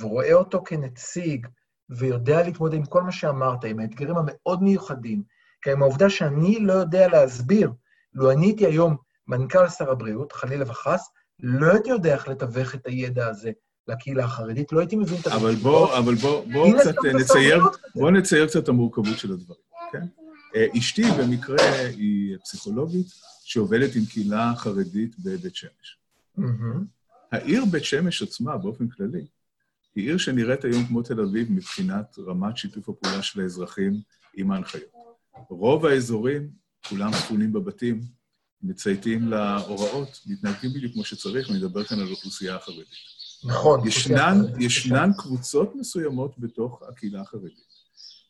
ורואה 0.00 0.32
אותו 0.32 0.62
כנציג 0.64 1.46
ויודע 1.90 2.42
להתמודד 2.42 2.74
עם 2.74 2.84
כל 2.84 3.02
מה 3.02 3.12
שאמרת, 3.12 3.64
עם 3.64 3.80
האתגרים 3.80 4.16
המאוד 4.16 4.62
מיוחדים, 4.62 5.22
כי 5.62 5.72
עם 5.72 5.82
העובדה 5.82 6.10
שאני 6.10 6.58
לא 6.60 6.72
יודע 6.72 7.08
להסביר, 7.08 7.72
לו 8.14 8.30
אני 8.30 8.46
הייתי 8.46 8.66
היום 8.66 8.96
מנכ"ל 9.26 9.68
שר 9.68 9.90
הבריאות, 9.90 10.32
חלילה 10.32 10.70
וחס, 10.70 11.10
לא 11.42 11.72
הייתי 11.72 11.90
יודע 11.90 12.14
איך 12.14 12.28
לתווך 12.28 12.74
את 12.74 12.86
הידע 12.86 13.26
הזה 13.26 13.50
לקהילה 13.88 14.24
החרדית, 14.24 14.72
לא 14.72 14.80
הייתי 14.80 14.96
מבין 14.96 15.20
את 15.20 15.26
הדברים. 15.26 15.44
אבל 15.46 15.54
בוא, 15.54 15.98
אבל 15.98 16.14
בוא, 16.14 16.44
בוא 16.52 16.80
קצת 16.80 16.94
נצייר, 17.14 17.64
בוא 17.94 18.10
נצייר 18.10 18.46
קצת 18.46 18.62
את 18.62 18.68
המורכבות 18.68 19.18
של 19.18 19.32
הדברים, 19.32 19.60
כן? 19.92 20.06
אה, 20.56 20.66
אשתי 20.78 21.02
במקרה 21.18 21.86
היא 21.96 22.36
פסיכולוגית 22.44 23.06
שעובדת 23.44 23.96
עם 23.96 24.04
קהילה 24.04 24.52
חרדית 24.56 25.18
בבית 25.18 25.54
שמש. 25.54 25.98
העיר 27.32 27.64
בית 27.64 27.84
שמש 27.84 28.22
עצמה, 28.22 28.56
באופן 28.56 28.88
כללי, 28.88 29.26
היא 29.94 30.08
עיר 30.08 30.18
שנראית 30.18 30.64
היום 30.64 30.86
כמו 30.86 31.02
תל 31.02 31.20
אביב 31.20 31.52
מבחינת 31.52 32.16
רמת 32.26 32.56
שיתוף 32.56 32.88
הפעולה 32.88 33.22
של 33.22 33.40
האזרחים 33.40 34.00
עם 34.34 34.50
ההנחיות. 34.50 34.90
רוב 35.48 35.86
האזורים, 35.86 36.50
כולם 36.88 37.12
ספונים 37.12 37.52
בבתים, 37.52 38.00
מצייתים 38.62 39.28
להוראות, 39.28 40.20
מתנהגים 40.26 40.70
בדיוק 40.72 40.92
כמו 40.92 41.04
שצריך, 41.04 41.50
אני 41.50 41.58
מדבר 41.58 41.84
כאן 41.84 42.00
על 42.00 42.10
אוכלוסייה 42.10 42.56
החרדית. 42.56 42.88
נכון. 43.44 43.88
ישנן, 43.88 44.42
ישנן 44.58 45.10
קבוצות 45.18 45.76
מסוימות 45.76 46.38
בתוך 46.38 46.82
הקהילה 46.88 47.20
החרדית, 47.20 47.60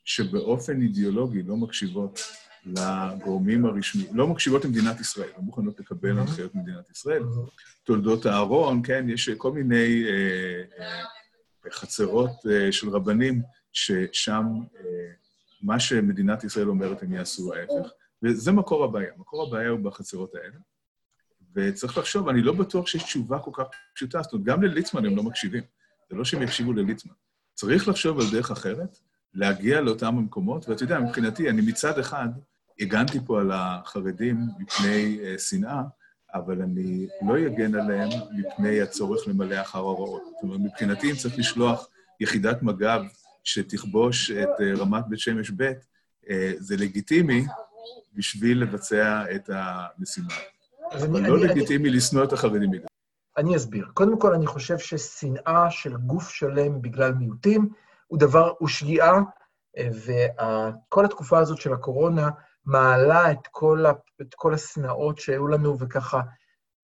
שבאופן 0.04 0.82
אידיאולוגי 0.82 1.42
לא 1.42 1.56
מקשיבות 1.56 2.20
לגורמים 2.66 3.66
הרשמיים, 3.66 4.16
לא 4.16 4.26
מקשיבות 4.26 4.64
למדינת 4.64 5.00
ישראל, 5.00 5.28
לא 5.36 5.42
מוכנות 5.42 5.80
לקבל 5.80 6.18
הנחיות 6.18 6.54
ממדינת 6.54 6.90
ישראל. 6.90 7.22
תולדות 7.84 8.26
אהרון, 8.26 8.82
כן, 8.84 9.06
יש 9.08 9.28
כל 9.28 9.52
מיני 9.52 10.04
אה, 10.04 10.84
אה, 10.84 11.02
חצרות 11.72 12.30
אה, 12.50 12.72
של 12.72 12.88
רבנים, 12.88 13.42
ששם 13.72 14.44
אה, 14.76 14.82
מה 15.62 15.80
שמדינת 15.80 16.44
ישראל 16.44 16.68
אומרת 16.68 17.02
הם 17.02 17.12
יעשו 17.12 17.54
ההפך. 17.54 17.90
וזה 18.22 18.52
מקור 18.52 18.84
הבעיה. 18.84 19.10
מקור 19.18 19.46
הבעיה 19.46 19.68
הוא 19.68 19.80
בחצרות 19.80 20.34
האלה. 20.34 20.56
וצריך 21.54 21.98
לחשוב, 21.98 22.28
אני 22.28 22.42
לא 22.42 22.52
בטוח 22.52 22.86
שיש 22.86 23.02
תשובה 23.02 23.38
כל 23.38 23.50
כך 23.54 23.64
פשוטה. 23.94 24.22
זאת 24.22 24.32
אומרת, 24.32 24.46
גם 24.46 24.62
לליצמן 24.62 25.06
הם 25.06 25.16
לא 25.16 25.22
מקשיבים. 25.22 25.62
זה 26.10 26.16
לא 26.16 26.24
שהם 26.24 26.42
יקשיבו 26.42 26.72
לליצמן. 26.72 27.12
צריך 27.54 27.88
לחשוב 27.88 28.20
על 28.20 28.26
דרך 28.32 28.50
אחרת, 28.50 28.98
להגיע 29.34 29.80
לאותם 29.80 30.18
המקומות, 30.18 30.68
ואתה 30.68 30.84
יודע, 30.84 31.00
מבחינתי, 31.00 31.50
אני 31.50 31.62
מצד 31.62 31.98
אחד 31.98 32.28
הגנתי 32.80 33.18
פה 33.26 33.40
על 33.40 33.50
החרדים 33.54 34.40
מפני 34.58 35.18
uh, 35.20 35.38
שנאה, 35.38 35.82
אבל 36.34 36.62
אני 36.62 37.06
לא 37.26 37.46
אגן 37.46 37.74
עליהם 37.74 38.08
מפני 38.32 38.80
הצורך 38.80 39.28
למלא 39.28 39.60
אחר 39.60 39.78
הוראות. 39.78 40.22
זאת 40.22 40.42
אומרת, 40.42 40.60
מבחינתי, 40.60 41.10
אם 41.10 41.16
צריך 41.16 41.38
לשלוח 41.38 41.88
יחידת 42.20 42.62
מג"ב 42.62 43.00
שתכבוש 43.44 44.30
את 44.30 44.48
uh, 44.48 44.80
רמת 44.80 45.04
בית 45.08 45.18
שמש 45.18 45.50
ב', 45.50 45.72
uh, 46.24 46.28
זה 46.58 46.76
לגיטימי, 46.76 47.44
בשביל 48.14 48.62
לבצע 48.62 49.24
את 49.34 49.50
המשימה. 49.52 50.34
אבל 50.92 51.28
לא 51.28 51.38
לגיטימי 51.38 51.90
לשנוא 51.90 52.24
את 52.24 52.32
החרדים 52.32 52.70
בגלל. 52.70 52.86
אני 53.36 53.56
אסביר. 53.56 53.86
קודם 53.94 54.18
כל, 54.18 54.34
אני 54.34 54.46
חושב 54.46 54.78
ששנאה 54.78 55.70
של 55.70 55.96
גוף 55.96 56.30
שלם 56.30 56.82
בגלל 56.82 57.12
מיעוטים 57.12 57.68
הוא 58.06 58.18
דבר, 58.18 58.52
הוא 58.58 58.68
שגיאה, 58.68 59.18
וכל 59.78 61.04
התקופה 61.04 61.38
הזאת 61.38 61.58
של 61.58 61.72
הקורונה 61.72 62.28
מעלה 62.64 63.32
את 63.32 63.46
כל, 63.50 63.86
ה, 63.86 63.92
את 64.20 64.34
כל 64.34 64.54
השנאות 64.54 65.18
שהיו 65.18 65.48
לנו, 65.48 65.78
וככה, 65.78 66.20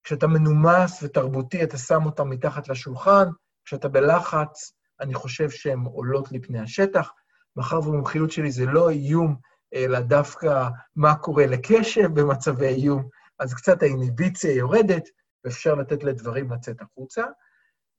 כשאתה 0.05 0.27
מנומס 0.27 1.03
ותרבותי, 1.03 1.63
אתה 1.63 1.79
שם 1.79 2.07
אותם 2.07 2.31
מתחת 2.31 2.69
לשולחן, 2.69 3.29
כשאתה 3.65 3.89
בלחץ, 3.89 4.73
אני 5.01 5.15
חושב 5.15 5.51
שהן 5.51 5.81
עולות 5.81 6.33
לפני 6.33 6.61
השטח. 6.61 7.11
מאחר 7.57 7.81
והמומחיות 7.81 8.31
שלי 8.31 8.51
זה 8.51 8.67
לא 8.67 8.91
איום 8.91 9.37
אלא 9.75 10.01
דווקא 10.01 10.69
מה 10.97 11.15
קורה 11.15 11.47
לקשב 11.47 12.21
במצבי 12.21 12.67
איום, 12.67 13.09
אז 13.39 13.55
קצת 13.55 13.83
האיניביציה 13.83 14.53
יורדת, 14.53 15.09
ואפשר 15.45 15.75
לתת 15.75 16.05
לדברים 16.05 16.53
לצאת 16.53 16.83
החוצה. 16.83 17.23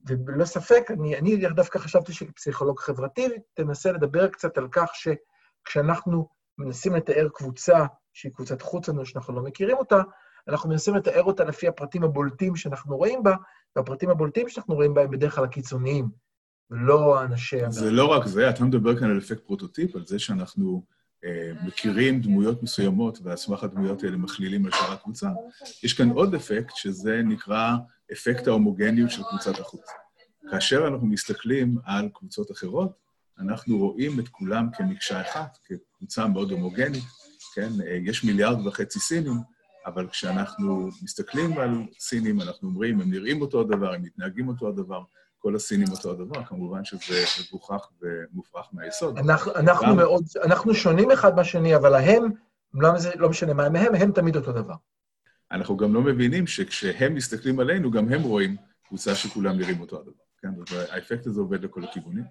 ובלא 0.09 0.45
ספק, 0.45 0.91
אני, 0.91 1.17
אני 1.17 1.37
דווקא 1.55 1.79
חשבתי 1.79 2.13
שכפסיכולוג 2.13 2.79
חברתי, 2.79 3.27
תנסה 3.53 3.91
לדבר 3.91 4.27
קצת 4.27 4.57
על 4.57 4.67
כך 4.71 4.89
שכשאנחנו 4.93 6.27
מנסים 6.57 6.95
לתאר 6.95 7.27
קבוצה 7.33 7.85
שהיא 8.13 8.31
קבוצת 8.31 8.61
חוץ 8.61 8.89
לנו, 8.89 9.05
שאנחנו 9.05 9.35
לא 9.35 9.41
מכירים 9.41 9.77
אותה, 9.77 10.01
אנחנו 10.47 10.69
מנסים 10.69 10.95
לתאר 10.95 11.23
אותה 11.23 11.43
לפי 11.43 11.67
הפרטים 11.67 12.03
הבולטים 12.03 12.55
שאנחנו 12.55 12.97
רואים 12.97 13.23
בה, 13.23 13.35
והפרטים 13.75 14.09
הבולטים 14.09 14.49
שאנחנו 14.49 14.75
רואים 14.75 14.93
בה 14.93 15.01
הם 15.01 15.11
בדרך 15.11 15.35
כלל 15.35 15.43
הקיצוניים, 15.43 16.09
ולא 16.71 17.23
אנשי... 17.23 17.71
זה 17.71 17.91
לא 17.91 18.05
רק 18.05 18.25
זה, 18.25 18.49
אתה 18.49 18.63
מדבר 18.63 18.99
כאן 18.99 19.11
על 19.11 19.17
אפקט 19.17 19.45
פרוטוטיפ, 19.45 19.95
על 19.95 20.05
זה 20.05 20.19
שאנחנו 20.19 20.83
מכירים 21.63 22.21
דמויות 22.21 22.63
מסוימות, 22.63 23.19
ועל 23.23 23.37
סמך 23.37 23.63
הדמויות 23.63 24.03
האלה 24.03 24.17
מכלילים 24.17 24.65
על 24.65 24.71
שאר 24.71 24.93
הקבוצה, 24.93 25.29
יש 25.83 25.93
כאן 25.93 26.09
עוד 26.09 26.35
אפקט, 26.35 26.75
שזה 26.75 27.21
נקרא 27.23 27.71
אפקט 28.11 28.47
ההומוגניות 28.47 29.11
של 29.11 29.21
קבוצת 29.29 29.59
החוץ. 29.59 29.85
כאשר 30.51 30.87
אנחנו 30.87 31.07
מסתכלים 31.07 31.77
על 31.85 32.09
קבוצות 32.13 32.51
אחרות, 32.51 32.91
אנחנו 33.39 33.77
רואים 33.77 34.19
את 34.19 34.27
כולם 34.27 34.67
כמקשה 34.73 35.21
אחת, 35.21 35.57
כקבוצה 35.65 36.27
מאוד 36.27 36.51
הומוגנית, 36.51 37.03
כן? 37.55 37.69
אה, 37.87 37.97
יש 38.03 38.23
מיליארד 38.23 38.67
וחצי 38.67 38.99
סינים, 38.99 39.33
אבל 39.85 40.07
כשאנחנו 40.07 40.89
מסתכלים 41.03 41.57
על 41.57 41.83
סינים, 41.99 42.41
אנחנו 42.41 42.67
אומרים, 42.67 43.01
הם 43.01 43.11
נראים 43.11 43.41
אותו 43.41 43.61
הדבר, 43.61 43.93
הם 43.93 44.01
מתנהגים 44.03 44.47
אותו 44.47 44.67
הדבר, 44.67 45.01
כל 45.47 45.55
הסינים 45.55 45.87
אותו 45.91 46.11
הדבר, 46.11 46.43
כמובן 46.43 46.85
שזה 46.85 47.23
מגוחך 47.41 47.87
ומופרך 48.01 48.69
מהיסוד. 48.73 49.17
אנחנו. 49.17 49.95
מאוד, 49.95 50.23
אנחנו 50.43 50.73
שונים 50.73 51.11
אחד 51.11 51.35
מהשני, 51.35 51.75
אבל 51.75 51.93
ההם, 51.93 52.23
לא, 52.73 52.89
לא 53.15 53.29
משנה 53.29 53.53
מה 53.53 53.65
הם 53.65 53.75
הם, 53.75 53.95
הם 53.95 54.11
תמיד 54.11 54.35
אותו 54.35 54.51
דבר. 54.51 54.73
אנחנו 55.51 55.77
גם 55.77 55.93
לא 55.93 56.01
מבינים 56.01 56.47
שכשהם 56.47 57.15
מסתכלים 57.15 57.59
עלינו, 57.59 57.91
גם 57.91 58.13
הם 58.13 58.21
רואים 58.21 58.55
קבוצה 58.87 59.15
שכולם 59.15 59.57
נראים 59.57 59.81
אותו 59.81 59.99
הדבר. 59.99 60.11
כן, 60.41 60.49
האפקט 60.89 61.27
הזה 61.27 61.39
עובד 61.39 61.63
לכל 61.63 61.83
הכיוונים. 61.83 62.23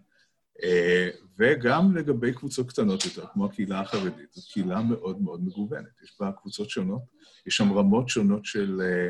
אה, 0.62 1.08
וגם 1.38 1.96
לגבי 1.96 2.32
קבוצות 2.32 2.68
קטנות 2.68 3.04
יותר, 3.04 3.25
כמו 3.32 3.46
הקהילה 3.46 3.80
החרדית, 3.80 4.32
זו 4.32 4.42
קהילה 4.52 4.82
מאוד 4.82 5.23
מאוד 5.23 5.44
מגוונת. 5.44 6.02
יש 6.02 6.16
בה 6.20 6.32
קבוצות 6.32 6.70
שונות, 6.70 7.02
יש 7.46 7.56
שם 7.56 7.73
רמות 7.73 8.08
שונות 8.08 8.44
של 8.44 8.80
אה, 8.85 9.08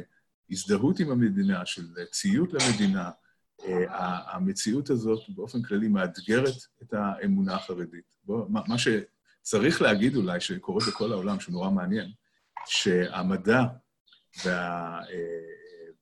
הזדהות 0.50 1.00
עם 1.00 1.10
המדינה, 1.10 1.66
של 1.66 1.86
ציות 2.10 2.52
למדינה, 2.52 3.04
אה, 3.04 3.25
המציאות 3.88 4.90
הזאת 4.90 5.20
באופן 5.28 5.62
כללי 5.62 5.88
מאתגרת 5.88 6.54
את 6.82 6.94
האמונה 6.94 7.54
החרדית. 7.54 8.16
בוא, 8.24 8.46
מה, 8.48 8.60
מה 8.68 8.76
שצריך 8.78 9.82
להגיד 9.82 10.16
אולי, 10.16 10.40
שקורה 10.40 10.80
בכל 10.88 11.12
העולם, 11.12 11.40
שהוא 11.40 11.52
נורא 11.52 11.70
מעניין, 11.70 12.10
שהמדע 12.66 13.62
וה, 14.44 15.00
אה, 15.10 15.40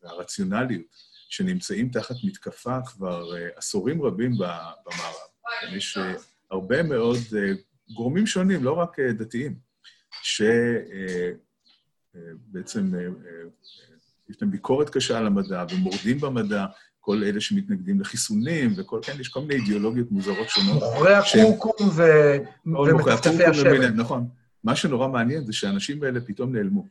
והרציונליות 0.03 0.87
שנמצאים 1.29 1.89
תחת 1.89 2.15
מתקפה 2.25 2.79
כבר 2.87 3.37
אה, 3.37 3.49
עשורים 3.57 4.03
רבים 4.03 4.33
במערב. 4.33 5.15
יש 5.73 5.99
הרבה 6.51 6.83
מאוד 6.83 7.19
גורמים 7.95 8.27
שונים, 8.27 8.65
לא 8.65 8.73
רק 8.73 9.01
דתיים, 9.01 9.59
שבעצם 10.23 11.33
יש 14.29 14.43
להם 14.43 14.51
ביקורת 14.51 14.91
קשה 14.91 15.19
על 15.19 15.27
המדע 15.27 15.65
ומורדים 15.71 16.21
במדע, 16.21 16.67
כל 17.05 17.23
אלה 17.25 17.41
שמתנגדים 17.41 18.01
לחיסונים, 18.01 18.73
וכל, 18.77 19.01
כן, 19.03 19.13
יש 19.21 19.29
כל 19.29 19.41
מיני 19.41 19.55
אידיאולוגיות 19.55 20.11
מוזרות 20.11 20.49
שונות. 20.49 20.83
מוכרי 20.83 21.15
הקורקום 21.15 21.89
ו... 21.97 22.03
ומטפטפי 22.67 23.45
השמן. 23.45 23.97
נכון. 23.97 24.29
מה 24.65 24.77
שנורא 24.77 25.09
מעניין 25.09 25.45
זה 25.45 25.53
שהאנשים 25.53 26.03
האלה 26.03 26.21
פתאום 26.21 26.57
נעלמו. 26.57 26.87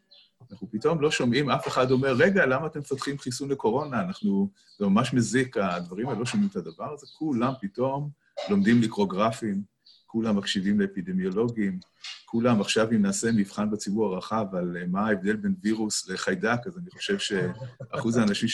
אנחנו 0.51 0.67
פתאום 0.71 1.01
לא 1.01 1.11
שומעים, 1.11 1.49
אף 1.49 1.67
אחד 1.67 1.91
אומר, 1.91 2.13
רגע, 2.13 2.45
למה 2.45 2.67
אתם 2.67 2.79
מפתחים 2.79 3.17
חיסון 3.17 3.49
לקורונה? 3.49 4.01
אנחנו, 4.01 4.49
זה 4.79 4.85
ממש 4.85 5.13
מזיק, 5.13 5.57
הדברים 5.57 6.07
האלה 6.07 6.19
לא 6.19 6.25
שומעים 6.25 6.49
את 6.51 6.55
הדבר 6.55 6.93
הזה. 6.93 7.07
כולם 7.17 7.53
פתאום 7.61 8.09
לומדים 8.49 8.81
לקרוא 8.81 9.09
גרפים, 9.09 9.61
כולם 10.05 10.37
מקשיבים 10.37 10.79
לאפידמיולוגים, 10.79 11.79
כולם, 12.25 12.61
עכשיו 12.61 12.91
אם 12.91 13.01
נעשה 13.01 13.31
מבחן 13.31 13.71
בציבור 13.71 14.13
הרחב 14.13 14.45
על 14.55 14.77
מה 14.87 15.07
ההבדל 15.07 15.35
בין 15.35 15.55
וירוס 15.63 16.09
לחיידק, 16.09 16.59
אז 16.67 16.77
אני 16.77 16.89
חושב 16.89 17.17
שאחוז 17.19 18.17
האנשים 18.17 18.49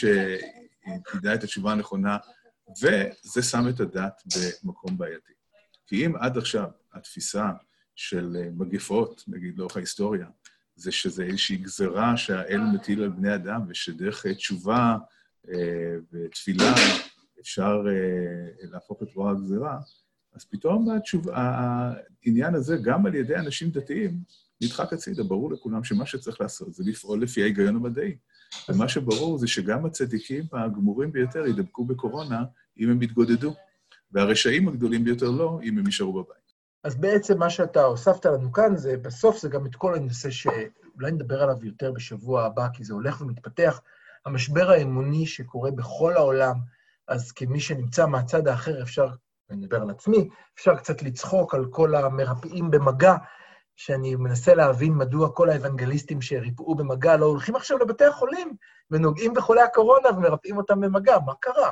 שידע 1.12 1.34
את 1.34 1.44
התשובה 1.44 1.72
הנכונה, 1.72 2.18
וזה 2.82 3.42
שם 3.42 3.70
את 3.70 3.80
הדת 3.80 4.24
במקום 4.64 4.98
בעייתי. 4.98 5.34
כי 5.88 6.06
אם 6.06 6.16
עד 6.16 6.38
עכשיו 6.38 6.68
התפיסה 6.94 7.52
של 7.96 8.38
מגפות, 8.54 9.24
נגיד 9.28 9.58
לאורך 9.58 9.78
ההיסטוריה, 9.78 10.28
זה 10.76 10.92
שזה 10.92 11.24
איזושהי 11.24 11.58
גזרה 11.58 12.18
שהאל 12.18 12.62
מטיל 12.62 13.04
על 13.04 13.10
בני 13.10 13.36
אדם, 13.36 13.62
ושדרך 13.68 14.26
תשובה 14.28 14.98
אה, 15.50 15.96
ותפילה 16.12 16.74
אפשר 17.42 17.84
אה, 17.88 18.68
להפוך 18.72 19.04
את 19.04 19.08
רוע 19.16 19.32
הגזרה, 19.32 19.80
אז 20.34 20.46
פתאום 20.46 20.90
התשוב... 20.90 21.30
העניין 21.30 22.56
הזה, 22.56 22.78
גם 22.84 23.06
על 23.06 23.16
ידי 23.16 23.36
אנשים 23.36 23.70
דתיים, 23.70 24.20
נדחק 24.62 24.94
הצידה. 24.94 25.24
ברור 25.24 25.52
לכולם 25.52 25.84
שמה 25.84 26.06
שצריך 26.06 26.42
לעשות 26.42 26.74
זה 26.74 26.84
לפעול 26.88 27.24
לפי 27.24 27.42
ההיגיון 27.42 27.76
המדעי. 27.76 28.18
ומה 28.70 28.88
שברור 28.88 29.38
זה 29.38 29.48
שגם 29.48 29.86
הצדיקים 29.86 30.44
הגמורים 30.54 31.12
ביותר 31.12 31.48
ידבקו 31.48 31.86
בקורונה 31.86 32.44
אם 32.80 32.90
הם 32.90 33.02
יתגודדו, 33.02 33.54
והרשעים 34.12 34.68
הגדולים 34.68 35.04
ביותר 35.04 35.32
לא, 35.32 35.60
אם 35.64 35.78
הם 35.78 35.86
יישארו 35.86 36.14
בבית. 36.14 36.40
אז 36.84 36.96
בעצם 36.96 37.40
מה 37.40 37.50
שאתה 37.50 37.84
הוספת 37.84 38.26
לנו 38.26 38.52
כאן, 38.52 38.78
זה 38.78 38.98
בסוף 38.98 39.40
זה 39.40 39.50
גם 39.50 39.66
את 39.66 39.76
כל 39.76 39.96
הנושא 39.96 40.30
שאולי 40.30 41.12
נדבר 41.12 41.44
עליו 41.44 41.66
יותר 41.66 41.92
בשבוע 41.92 42.44
הבא, 42.44 42.68
כי 42.74 42.84
זה 42.84 42.94
הולך 42.94 43.22
ומתפתח, 43.22 43.82
המשבר 44.26 44.72
האמוני 44.72 45.26
שקורה 45.26 45.72
בכל 45.72 46.14
העולם, 46.14 46.56
אז 47.08 47.32
כמי 47.32 47.60
שנמצא 47.60 48.06
מהצד 48.06 48.48
האחר, 48.48 48.82
אפשר, 48.82 49.08
אני 49.50 49.58
מדבר 49.58 49.82
על 49.82 49.90
עצמי, 49.90 50.30
אפשר 50.56 50.76
קצת 50.76 51.02
לצחוק 51.02 51.54
על 51.54 51.66
כל 51.66 51.96
המרפאים 51.96 52.72
במגע, 52.72 53.16
שאני 53.80 54.16
מנסה 54.16 54.56
להבין 54.56 54.94
מדוע 54.94 55.30
כל 55.30 55.50
האוונגליסטים 55.50 56.22
שריפאו 56.22 56.76
במגע 56.76 57.18
לא 57.18 57.26
הולכים 57.26 57.56
עכשיו 57.56 57.78
לבתי 57.78 58.06
החולים 58.06 58.56
ונוגעים 58.92 59.34
בחולי 59.34 59.62
הקורונה 59.62 60.10
ומרפאים 60.18 60.58
אותם 60.58 60.82
במגע, 60.82 61.18
מה 61.26 61.34
קרה? 61.40 61.72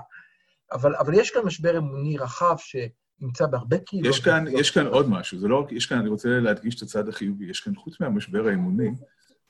אבל, 0.71 0.95
אבל 0.95 1.13
יש 1.13 1.31
כאן 1.31 1.41
משבר 1.41 1.77
אמוני 1.77 2.17
רחב 2.17 2.55
שנמצא 2.57 3.45
בהרבה 3.45 3.77
קהילות. 3.77 4.15
יש 4.15 4.19
כאן, 4.19 4.45
יש 4.51 4.71
כאן 4.71 4.87
עוד 4.87 5.09
משהו, 5.09 5.39
זה 5.39 5.47
לא 5.47 5.59
רק, 5.59 5.71
יש 5.71 5.85
כאן, 5.85 5.99
אני 5.99 6.09
רוצה 6.09 6.29
להדגיש 6.29 6.75
את 6.75 6.81
הצד 6.81 7.09
החיובי, 7.09 7.45
יש 7.45 7.59
כאן, 7.59 7.75
חוץ 7.75 7.99
מהמשבר 7.99 8.47
האמוני, 8.47 8.89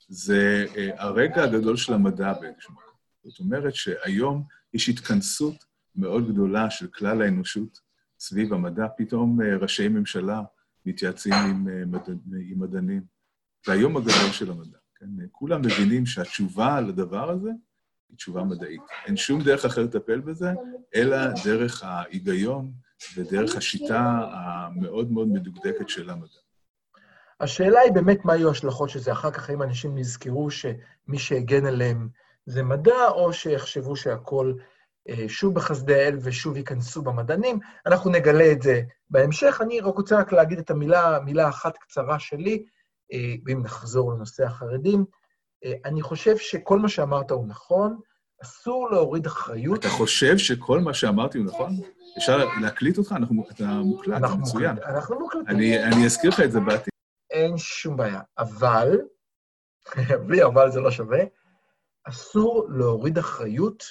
זה 0.08 0.66
uh, 0.74 0.78
הרגע 0.96 1.42
הגדול 1.42 1.76
של 1.76 1.92
המדע 1.94 2.32
באיזשהו 2.32 2.72
מקום. 2.72 2.94
זאת 3.24 3.40
אומרת 3.40 3.74
שהיום 3.74 4.42
יש 4.74 4.88
התכנסות 4.88 5.64
מאוד 5.96 6.32
גדולה 6.32 6.70
של 6.70 6.86
כלל 6.86 7.22
האנושות 7.22 7.80
סביב 8.18 8.52
המדע. 8.52 8.86
פתאום 8.96 9.40
uh, 9.40 9.62
ראשי 9.62 9.88
ממשלה 9.88 10.40
מתייעצים 10.88 11.32
עם, 11.32 11.66
uh, 11.66 11.86
מד... 11.86 12.08
עם 12.50 12.60
מדענים. 12.60 13.02
זה 13.66 13.72
היום 13.72 13.96
הגדול 13.96 14.32
של 14.32 14.50
המדע. 14.50 14.78
כן? 14.98 15.06
כולם 15.30 15.60
מבינים 15.60 16.06
שהתשובה 16.06 16.80
לדבר 16.80 17.30
הזה 17.30 17.50
היא 18.08 18.16
תשובה 18.16 18.44
מדעית. 18.44 18.80
אין 19.06 19.16
שום 19.16 19.42
דרך 19.42 19.64
אחרת 19.64 19.94
לטפל 19.94 20.20
בזה, 20.20 20.52
אלא 20.94 21.16
דרך 21.44 21.82
ההיגיון 21.82 22.72
ודרך 23.16 23.56
השיטה 23.56 24.30
המאוד 24.32 25.12
מאוד 25.12 25.28
מדוקדקת 25.28 25.88
של 25.88 26.10
המדע. 26.10 26.38
השאלה 27.40 27.80
היא 27.80 27.92
באמת 27.92 28.24
מה 28.24 28.36
יהיו 28.36 28.48
ההשלכות 28.48 28.90
של 28.90 28.98
זה. 28.98 29.12
אחר 29.12 29.30
כך, 29.30 29.50
האם 29.50 29.62
אנשים 29.62 29.98
נזכרו 29.98 30.50
שמי 30.50 31.18
שהגן 31.18 31.66
עליהם 31.66 32.08
זה 32.46 32.62
מדע, 32.62 33.08
או 33.08 33.32
שיחשבו 33.32 33.96
שהכול 33.96 34.58
אה, 34.58 34.64
שוב 35.28 35.54
בחסדי 35.54 35.94
האל 35.94 36.18
ושוב 36.22 36.56
ייכנסו 36.56 37.02
במדענים. 37.02 37.58
אנחנו 37.86 38.10
נגלה 38.10 38.52
את 38.52 38.62
זה 38.62 38.82
בהמשך. 39.10 39.58
אני 39.62 39.80
רק 39.80 39.94
רוצה 39.94 40.18
רק 40.18 40.32
להגיד 40.32 40.58
את 40.58 40.70
המילה, 40.70 41.18
מילה 41.24 41.48
אחת 41.48 41.78
קצרה 41.78 42.18
שלי, 42.18 42.64
אה, 43.12 43.34
ואם 43.46 43.62
נחזור 43.62 44.12
לנושא 44.12 44.44
החרדים. 44.44 45.04
אה, 45.64 45.72
אני 45.84 46.02
חושב 46.02 46.36
שכל 46.36 46.78
מה 46.78 46.88
שאמרת 46.88 47.30
הוא 47.30 47.46
נכון, 47.46 47.98
אסור 48.42 48.90
להוריד 48.90 49.26
אחריות. 49.26 49.78
אתה 49.78 49.88
חושב 49.88 50.38
שכל 50.38 50.80
מה 50.80 50.94
שאמרתי 50.94 51.38
הוא 51.38 51.46
נכון? 51.46 51.70
אפשר 52.18 52.44
להקליט 52.62 52.98
אותך? 52.98 53.12
אנחנו, 53.12 53.44
אתה 53.50 53.64
מוקלט, 53.64 54.16
אנחנו 54.16 54.38
מצוין. 54.38 54.74
מוקלט, 54.74 54.88
אנחנו 54.88 55.20
מוקלטים. 55.20 55.48
אני, 55.48 55.84
אני 55.84 56.06
אזכיר 56.06 56.30
לך 56.30 56.40
את 56.40 56.52
זה 56.52 56.60
בעתיד. 56.60 56.92
אין 57.30 57.58
שום 57.58 57.96
בעיה. 57.96 58.20
אבל, 58.38 58.98
בלי 60.26 60.44
אבל 60.44 60.70
זה 60.70 60.80
לא 60.80 60.90
שווה, 60.90 61.20
אסור 62.04 62.66
להוריד 62.70 63.18
אחריות 63.18 63.84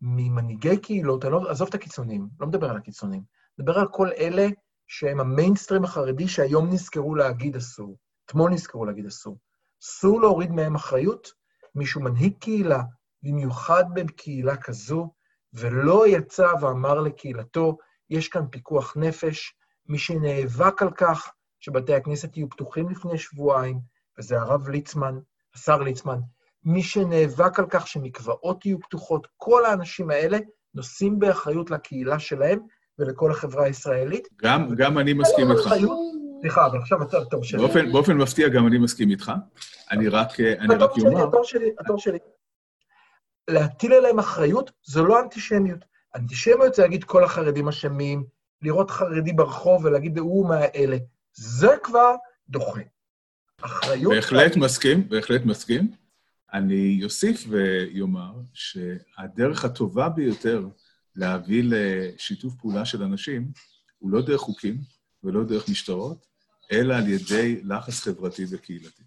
ממנהיגי 0.00 0.76
קהילות, 0.76 1.24
אני 1.24 1.32
לא, 1.32 1.50
עזוב 1.50 1.68
את 1.68 1.74
הקיצונים, 1.74 2.28
לא 2.40 2.46
מדבר 2.46 2.70
על 2.70 2.76
הקיצונים, 2.76 3.22
מדבר 3.58 3.78
על 3.78 3.88
כל 3.88 4.08
אלה 4.18 4.46
שהם 4.86 5.20
המיינסטרים 5.20 5.84
החרדי 5.84 6.28
שהיום 6.28 6.70
נזכרו 6.70 7.14
להגיד 7.14 7.56
אסור, 7.56 7.96
אתמול 8.26 8.50
נזכרו 8.50 8.84
להגיד 8.84 9.06
אסור. 9.06 9.38
אסור 9.82 10.20
להוריד 10.20 10.50
מהם 10.50 10.74
אחריות, 10.74 11.28
מישהו 11.74 12.00
מנהיג 12.00 12.32
קהילה, 12.38 12.82
במיוחד 13.22 13.84
בקהילה 13.94 14.56
כזו, 14.56 15.12
ולא 15.52 16.08
יצא 16.08 16.52
ואמר 16.60 17.00
לקהילתו, 17.00 17.76
יש 18.10 18.28
כאן 18.28 18.46
פיקוח 18.50 18.96
נפש, 18.96 19.54
מי 19.86 19.98
שנאבק 19.98 20.82
על 20.82 20.90
כך 20.90 21.30
שבתי 21.60 21.94
הכנסת 21.94 22.36
יהיו 22.36 22.48
פתוחים 22.48 22.88
לפני 22.88 23.18
שבועיים, 23.18 23.80
וזה 24.18 24.40
הרב 24.40 24.68
ליצמן, 24.68 25.18
השר 25.54 25.78
ליצמן, 25.78 26.18
מי 26.68 26.82
שנאבק 26.82 27.58
על 27.58 27.66
כך 27.70 27.86
שמקוואות 27.86 28.66
יהיו 28.66 28.80
פתוחות, 28.80 29.26
כל 29.36 29.64
האנשים 29.64 30.10
האלה 30.10 30.38
נושאים 30.74 31.18
באחריות 31.18 31.70
לקהילה 31.70 32.18
שלהם 32.18 32.58
ולכל 32.98 33.30
החברה 33.30 33.64
הישראלית. 33.64 34.28
גם, 34.42 34.74
גם 34.74 34.98
אני 34.98 35.12
מסכים 35.12 35.50
איתך. 35.50 35.74
סליחה, 36.40 36.66
אבל 36.66 36.78
עכשיו 36.78 37.02
אתה 37.02 37.18
התור 37.18 37.44
שלי. 37.44 37.58
באופן, 37.58 37.92
באופן 37.92 38.16
מפתיע 38.16 38.48
גם 38.48 38.66
אני 38.66 38.78
מסכים 38.78 39.10
איתך. 39.10 39.32
אני 39.90 40.08
רק, 40.08 40.40
אני 40.40 40.74
רק 40.74 40.90
אומר... 40.98 41.28
התור 41.28 41.44
שלי, 41.44 41.70
התור 41.78 41.98
שלי. 41.98 42.18
להטיל 43.50 43.92
עליהם 43.92 44.18
אחריות 44.18 44.70
זו 44.84 45.04
לא 45.04 45.20
אנטישמיות. 45.20 45.84
אנטישמיות 46.16 46.74
זה 46.74 46.82
להגיד 46.82 47.04
כל 47.04 47.24
החרדים 47.24 47.68
אשמים, 47.68 48.24
לראות 48.62 48.90
חרדי 48.90 49.32
ברחוב 49.32 49.84
ולהגיד 49.84 50.18
הוא 50.18 50.48
מהאלה. 50.48 50.96
זה 51.34 51.76
כבר 51.82 52.14
דוחה. 52.48 52.80
אחריות... 53.60 54.12
בהחלט 54.14 54.56
מסכים, 54.56 55.08
בהחלט 55.08 55.44
מסכים. 55.44 55.90
אני 56.52 57.00
אוסיף 57.04 57.44
ויאמר 57.48 58.32
שהדרך 58.52 59.64
הטובה 59.64 60.08
ביותר 60.08 60.68
להביא 61.16 61.62
לשיתוף 61.66 62.54
פעולה 62.54 62.84
של 62.84 63.02
אנשים 63.02 63.52
הוא 63.98 64.10
לא 64.10 64.22
דרך 64.22 64.40
חוקים 64.40 64.78
ולא 65.24 65.44
דרך 65.44 65.68
משטרות, 65.68 66.26
אלא 66.72 66.94
על 66.94 67.08
ידי 67.08 67.60
לחץ 67.64 68.00
חברתי 68.00 68.44
וקהילתי. 68.50 69.02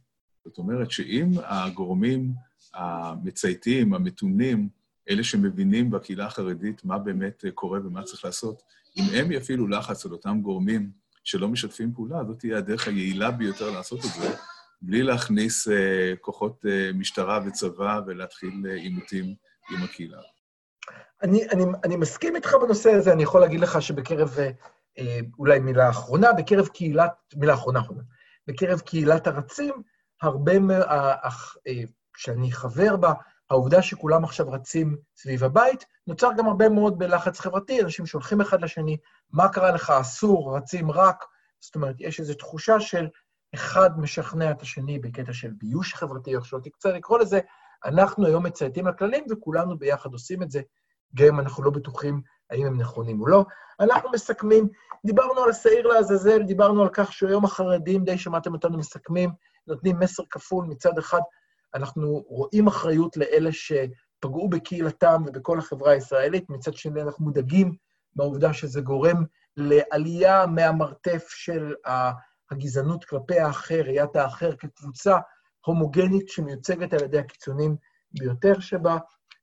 זאת 0.46 0.58
אומרת 0.58 0.92
שאם 0.92 1.30
הגורמים 1.44 2.34
המצייתים, 2.74 3.94
המתונים, 3.94 4.70
אלה 5.10 5.24
שמבינים 5.24 5.90
בקהילה 5.90 6.26
החרדית 6.26 6.86
מה 6.86 6.98
באמת 6.98 7.46
קורה 7.54 7.80
ומה 7.86 8.04
צריך 8.04 8.26
לעשות, 8.26 8.62
אם 8.98 9.04
הם 9.14 9.32
יפעילו 9.32 9.68
לחץ 9.68 10.06
על 10.06 10.12
אותם 10.12 10.42
גורמים 10.42 10.92
שלא 11.24 11.48
משתפים 11.48 11.94
פעולה, 11.94 12.24
זאת 12.28 12.40
תהיה 12.40 12.58
הדרך 12.58 12.88
היעילה 12.88 13.32
ביותר 13.32 13.72
לעשות 13.72 14.00
את 14.00 14.10
זה, 14.20 14.36
בלי 14.82 15.04
להכניס 15.04 15.68
uh, 15.68 15.72
כוחות 16.22 16.66
uh, 16.66 16.98
משטרה 16.98 17.40
וצבא 17.46 18.00
ולהתחיל 18.06 18.64
uh, 18.66 18.70
עימותים 18.70 19.36
עם 19.72 19.84
הקהילה. 19.84 20.18
אני, 21.22 21.50
אני, 21.50 21.64
אני 21.84 21.96
מסכים 21.96 22.36
איתך 22.36 22.56
בנושא 22.62 22.92
הזה, 22.92 23.14
אני 23.14 23.24
יכול 23.24 23.42
להגיד 23.42 23.60
לך 23.60 23.82
שבקרב, 23.82 24.38
uh, 24.38 25.02
אולי 25.40 25.60
מילה 25.60 25.90
אחרונה, 25.90 26.34
בקרב 26.34 26.68
קהילת, 26.68 27.12
מילה 27.36 27.54
אחרונה 27.54 27.80
אחרונה, 27.80 28.02
בקרב 28.48 28.80
קהילת 28.80 29.28
הרצים, 29.28 29.74
הרבה 30.22 30.60
מה... 30.60 30.80
שאני 32.18 32.52
חבר 32.52 32.96
בה, 32.96 33.14
העובדה 33.50 33.82
שכולם 33.82 34.24
עכשיו 34.24 34.52
רצים 34.52 34.98
סביב 35.18 35.44
הבית, 35.44 35.86
נוצר 36.08 36.30
גם 36.38 36.48
הרבה 36.48 36.70
מאוד 36.70 37.00
בלחץ 37.00 37.40
חברתי, 37.40 37.82
אנשים 37.82 38.06
שולחים 38.06 38.42
אחד 38.42 38.62
לשני, 38.62 38.98
מה 39.32 39.50
קרה 39.50 39.72
לך, 39.72 39.90
אסור, 39.90 40.58
רצים 40.58 40.92
רק, 40.92 41.26
זאת 41.60 41.76
אומרת, 41.76 41.96
יש 42.00 42.20
איזו 42.20 42.34
תחושה 42.34 42.80
של 42.80 43.08
אחד 43.56 44.00
משכנע 44.00 44.52
את 44.52 44.62
השני 44.62 45.00
בקטע 45.00 45.34
של 45.34 45.52
ביוש 45.58 45.94
חברתי, 45.94 46.36
איך 46.36 46.46
שלא 46.46 46.60
תקצר 46.64 46.94
לקרוא 46.94 47.20
לזה, 47.20 47.40
אנחנו 47.86 48.26
היום 48.26 48.46
מצייתים 48.46 48.88
לכללים 48.88 49.24
וכולנו 49.30 49.78
ביחד 49.78 50.14
עושים 50.14 50.44
את 50.44 50.52
זה, 50.52 50.62
גם 51.16 51.28
אם 51.28 51.40
אנחנו 51.40 51.64
לא 51.64 51.72
בטוחים 51.72 52.22
האם 52.50 52.66
הם 52.66 52.78
נכונים 52.78 53.22
או 53.22 53.28
לא. 53.28 53.46
אנחנו 53.80 54.10
מסכמים, 54.14 54.68
דיברנו 55.06 55.42
על 55.42 55.50
השעיר 55.50 55.88
לעזאזל, 55.88 56.44
דיברנו 56.44 56.82
על 56.82 56.90
כך 56.94 57.14
שהיום 57.14 57.46
החרדים, 57.46 58.04
די 58.04 58.18
שמעתם 58.18 58.54
אותנו 58.54 58.78
מסכמים, 58.78 59.30
נותנים 59.68 60.00
מסר 60.00 60.24
כפול, 60.30 60.66
מצד 60.66 60.98
אחד 60.98 61.22
אנחנו 61.74 62.24
רואים 62.28 62.68
אחריות 62.68 63.18
לאלה 63.18 63.50
שפגעו 63.52 64.50
בקהילתם 64.50 65.24
ובכל 65.28 65.60
החברה 65.60 65.92
הישראלית, 65.92 66.50
מצד 66.50 66.74
שני 66.74 67.02
אנחנו 67.02 67.26
מודאגים 67.26 67.76
מהעובדה 68.16 68.54
שזה 68.54 68.82
גורם 68.82 69.24
לעלייה 69.58 70.46
מהמרתף 70.46 71.28
של 71.30 71.74
הגזענות 72.52 73.06
כלפי 73.06 73.40
האחר, 73.40 73.82
ראיית 73.86 74.16
האחר 74.16 74.56
כקבוצה 74.56 75.18
הומוגנית 75.66 76.30
שמיוצגת 76.30 76.94
על 76.94 77.04
ידי 77.04 77.20
הקיצונים 77.20 77.76
ביותר 78.12 78.60
שבה. 78.60 78.98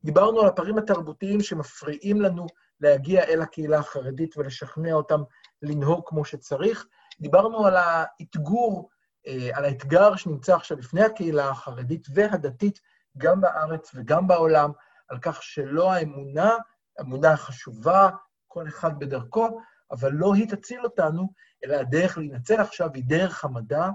דיברנו 0.04 0.40
על 0.40 0.46
הפערים 0.46 0.78
התרבותיים 0.78 1.40
שמפריעים 1.40 2.20
לנו 2.20 2.46
להגיע 2.80 3.24
אל 3.24 3.42
הקהילה 3.42 3.78
החרדית 3.78 4.38
ולשכנע 4.38 4.92
אותם 4.92 5.22
לנהוג 5.62 6.02
כמו 6.06 6.24
שצריך. 6.24 6.86
דיברנו 7.20 7.66
על 7.66 7.76
האתגור, 7.76 8.88
אה, 9.26 9.50
על 9.54 9.64
האתגר 9.64 10.16
שנמצא 10.16 10.54
עכשיו 10.54 10.78
לפני 10.78 11.02
הקהילה 11.02 11.48
החרדית 11.48 12.08
והדתית, 12.14 12.80
גם 13.18 13.40
בארץ 13.40 13.90
וגם 13.94 14.26
בעולם, 14.26 14.70
על 15.08 15.18
כך 15.22 15.42
שלא 15.42 15.92
האמונה, 15.92 16.56
אמונה 17.00 17.36
חשובה, 17.36 18.10
כל 18.48 18.68
אחד 18.68 18.98
בדרכו, 18.98 19.60
אבל 19.90 20.12
לא 20.12 20.34
היא 20.34 20.48
תציל 20.48 20.84
אותנו, 20.84 21.32
אלא 21.64 21.76
הדרך 21.76 22.18
להינצל 22.18 22.60
עכשיו 22.60 22.90
היא 22.94 23.04
דרך 23.06 23.44
המדע, 23.44 23.88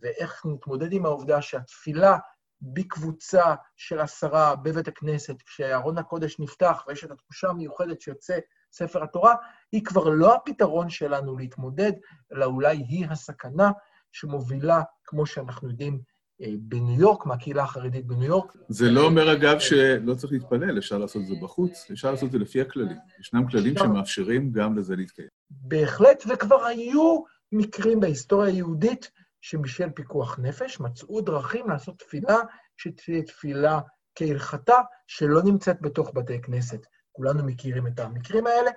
ואיך 0.00 0.42
נתמודד 0.46 0.92
עם 0.92 1.06
העובדה 1.06 1.42
שהתפילה 1.42 2.18
בקבוצה 2.62 3.54
של 3.76 4.00
עשרה 4.00 4.56
בבית 4.56 4.88
הכנסת, 4.88 5.42
כשארון 5.42 5.98
הקודש 5.98 6.40
נפתח 6.40 6.84
ויש 6.88 7.04
את 7.04 7.10
התחושה 7.10 7.48
המיוחדת 7.48 8.00
שיוצא 8.00 8.38
ספר 8.72 9.02
התורה, 9.02 9.34
היא 9.72 9.84
כבר 9.84 10.08
לא 10.08 10.34
הפתרון 10.34 10.90
שלנו 10.90 11.36
להתמודד, 11.36 11.92
אלא 12.32 12.44
אולי 12.44 12.76
היא 12.76 13.06
הסכנה 13.10 13.70
שמובילה, 14.12 14.82
כמו 15.04 15.26
שאנחנו 15.26 15.70
יודעים, 15.70 16.00
בניו 16.40 17.00
יורק, 17.00 17.26
מהקהילה 17.26 17.62
החרדית 17.62 18.06
בניו 18.06 18.28
יורק. 18.28 18.52
זה 18.68 18.90
לא 18.90 19.00
אומר, 19.00 19.32
אגב, 19.32 19.58
שלא 19.58 20.14
צריך 20.14 20.32
להתפלל, 20.32 20.78
אפשר 20.78 20.98
לעשות 20.98 21.22
את 21.22 21.26
זה 21.26 21.34
בחוץ, 21.42 21.90
אפשר 21.92 22.10
לעשות 22.10 22.26
את 22.26 22.32
זה 22.32 22.38
לפי 22.38 22.60
הכללים. 22.60 22.96
ישנם 23.20 23.48
כללים 23.48 23.74
שמאפשרים 23.78 24.52
גם 24.52 24.78
לזה 24.78 24.96
להתקיים. 24.96 25.28
בהחלט, 25.50 26.24
וכבר 26.28 26.64
היו 26.64 27.22
מקרים 27.52 28.00
בהיסטוריה 28.00 28.52
היהודית 28.52 29.10
שבשל 29.40 29.90
פיקוח 29.90 30.38
נפש 30.38 30.80
מצאו 30.80 31.20
דרכים 31.20 31.68
לעשות 31.68 31.98
תפילה 31.98 32.38
שתהיה 32.76 33.22
תפילה 33.22 33.80
כהלכתה, 34.14 34.76
שלא 35.06 35.42
נמצאת 35.42 35.80
בתוך 35.80 36.10
בתי 36.14 36.42
כנסת. 36.42 36.86
כולנו 37.12 37.44
מכירים 37.44 37.86
את 37.86 38.00
המקרים 38.00 38.46
האלה. 38.46 38.70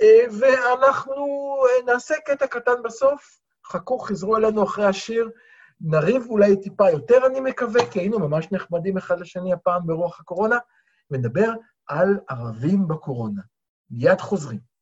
אה, 0.00 0.24
ואנחנו 0.40 1.14
אה, 1.66 1.92
נעשה 1.92 2.14
קטע 2.24 2.46
קטן 2.46 2.82
בסוף. 2.84 3.38
חכו, 3.66 3.98
חזרו 3.98 4.36
אלינו 4.36 4.64
אחרי 4.64 4.84
השיר. 4.84 5.30
נריב 5.82 6.26
אולי 6.28 6.56
טיפה 6.56 6.90
יותר, 6.90 7.26
אני 7.26 7.40
מקווה, 7.40 7.90
כי 7.90 7.98
היינו 7.98 8.18
ממש 8.18 8.52
נחמדים 8.52 8.96
אחד 8.96 9.20
לשני 9.20 9.52
הפעם 9.52 9.86
ברוח 9.86 10.20
הקורונה, 10.20 10.58
ונדבר 11.10 11.52
על 11.86 12.18
ערבים 12.28 12.88
בקורונה. 12.88 13.42
מיד 13.90 14.20
חוזרים. 14.20 14.71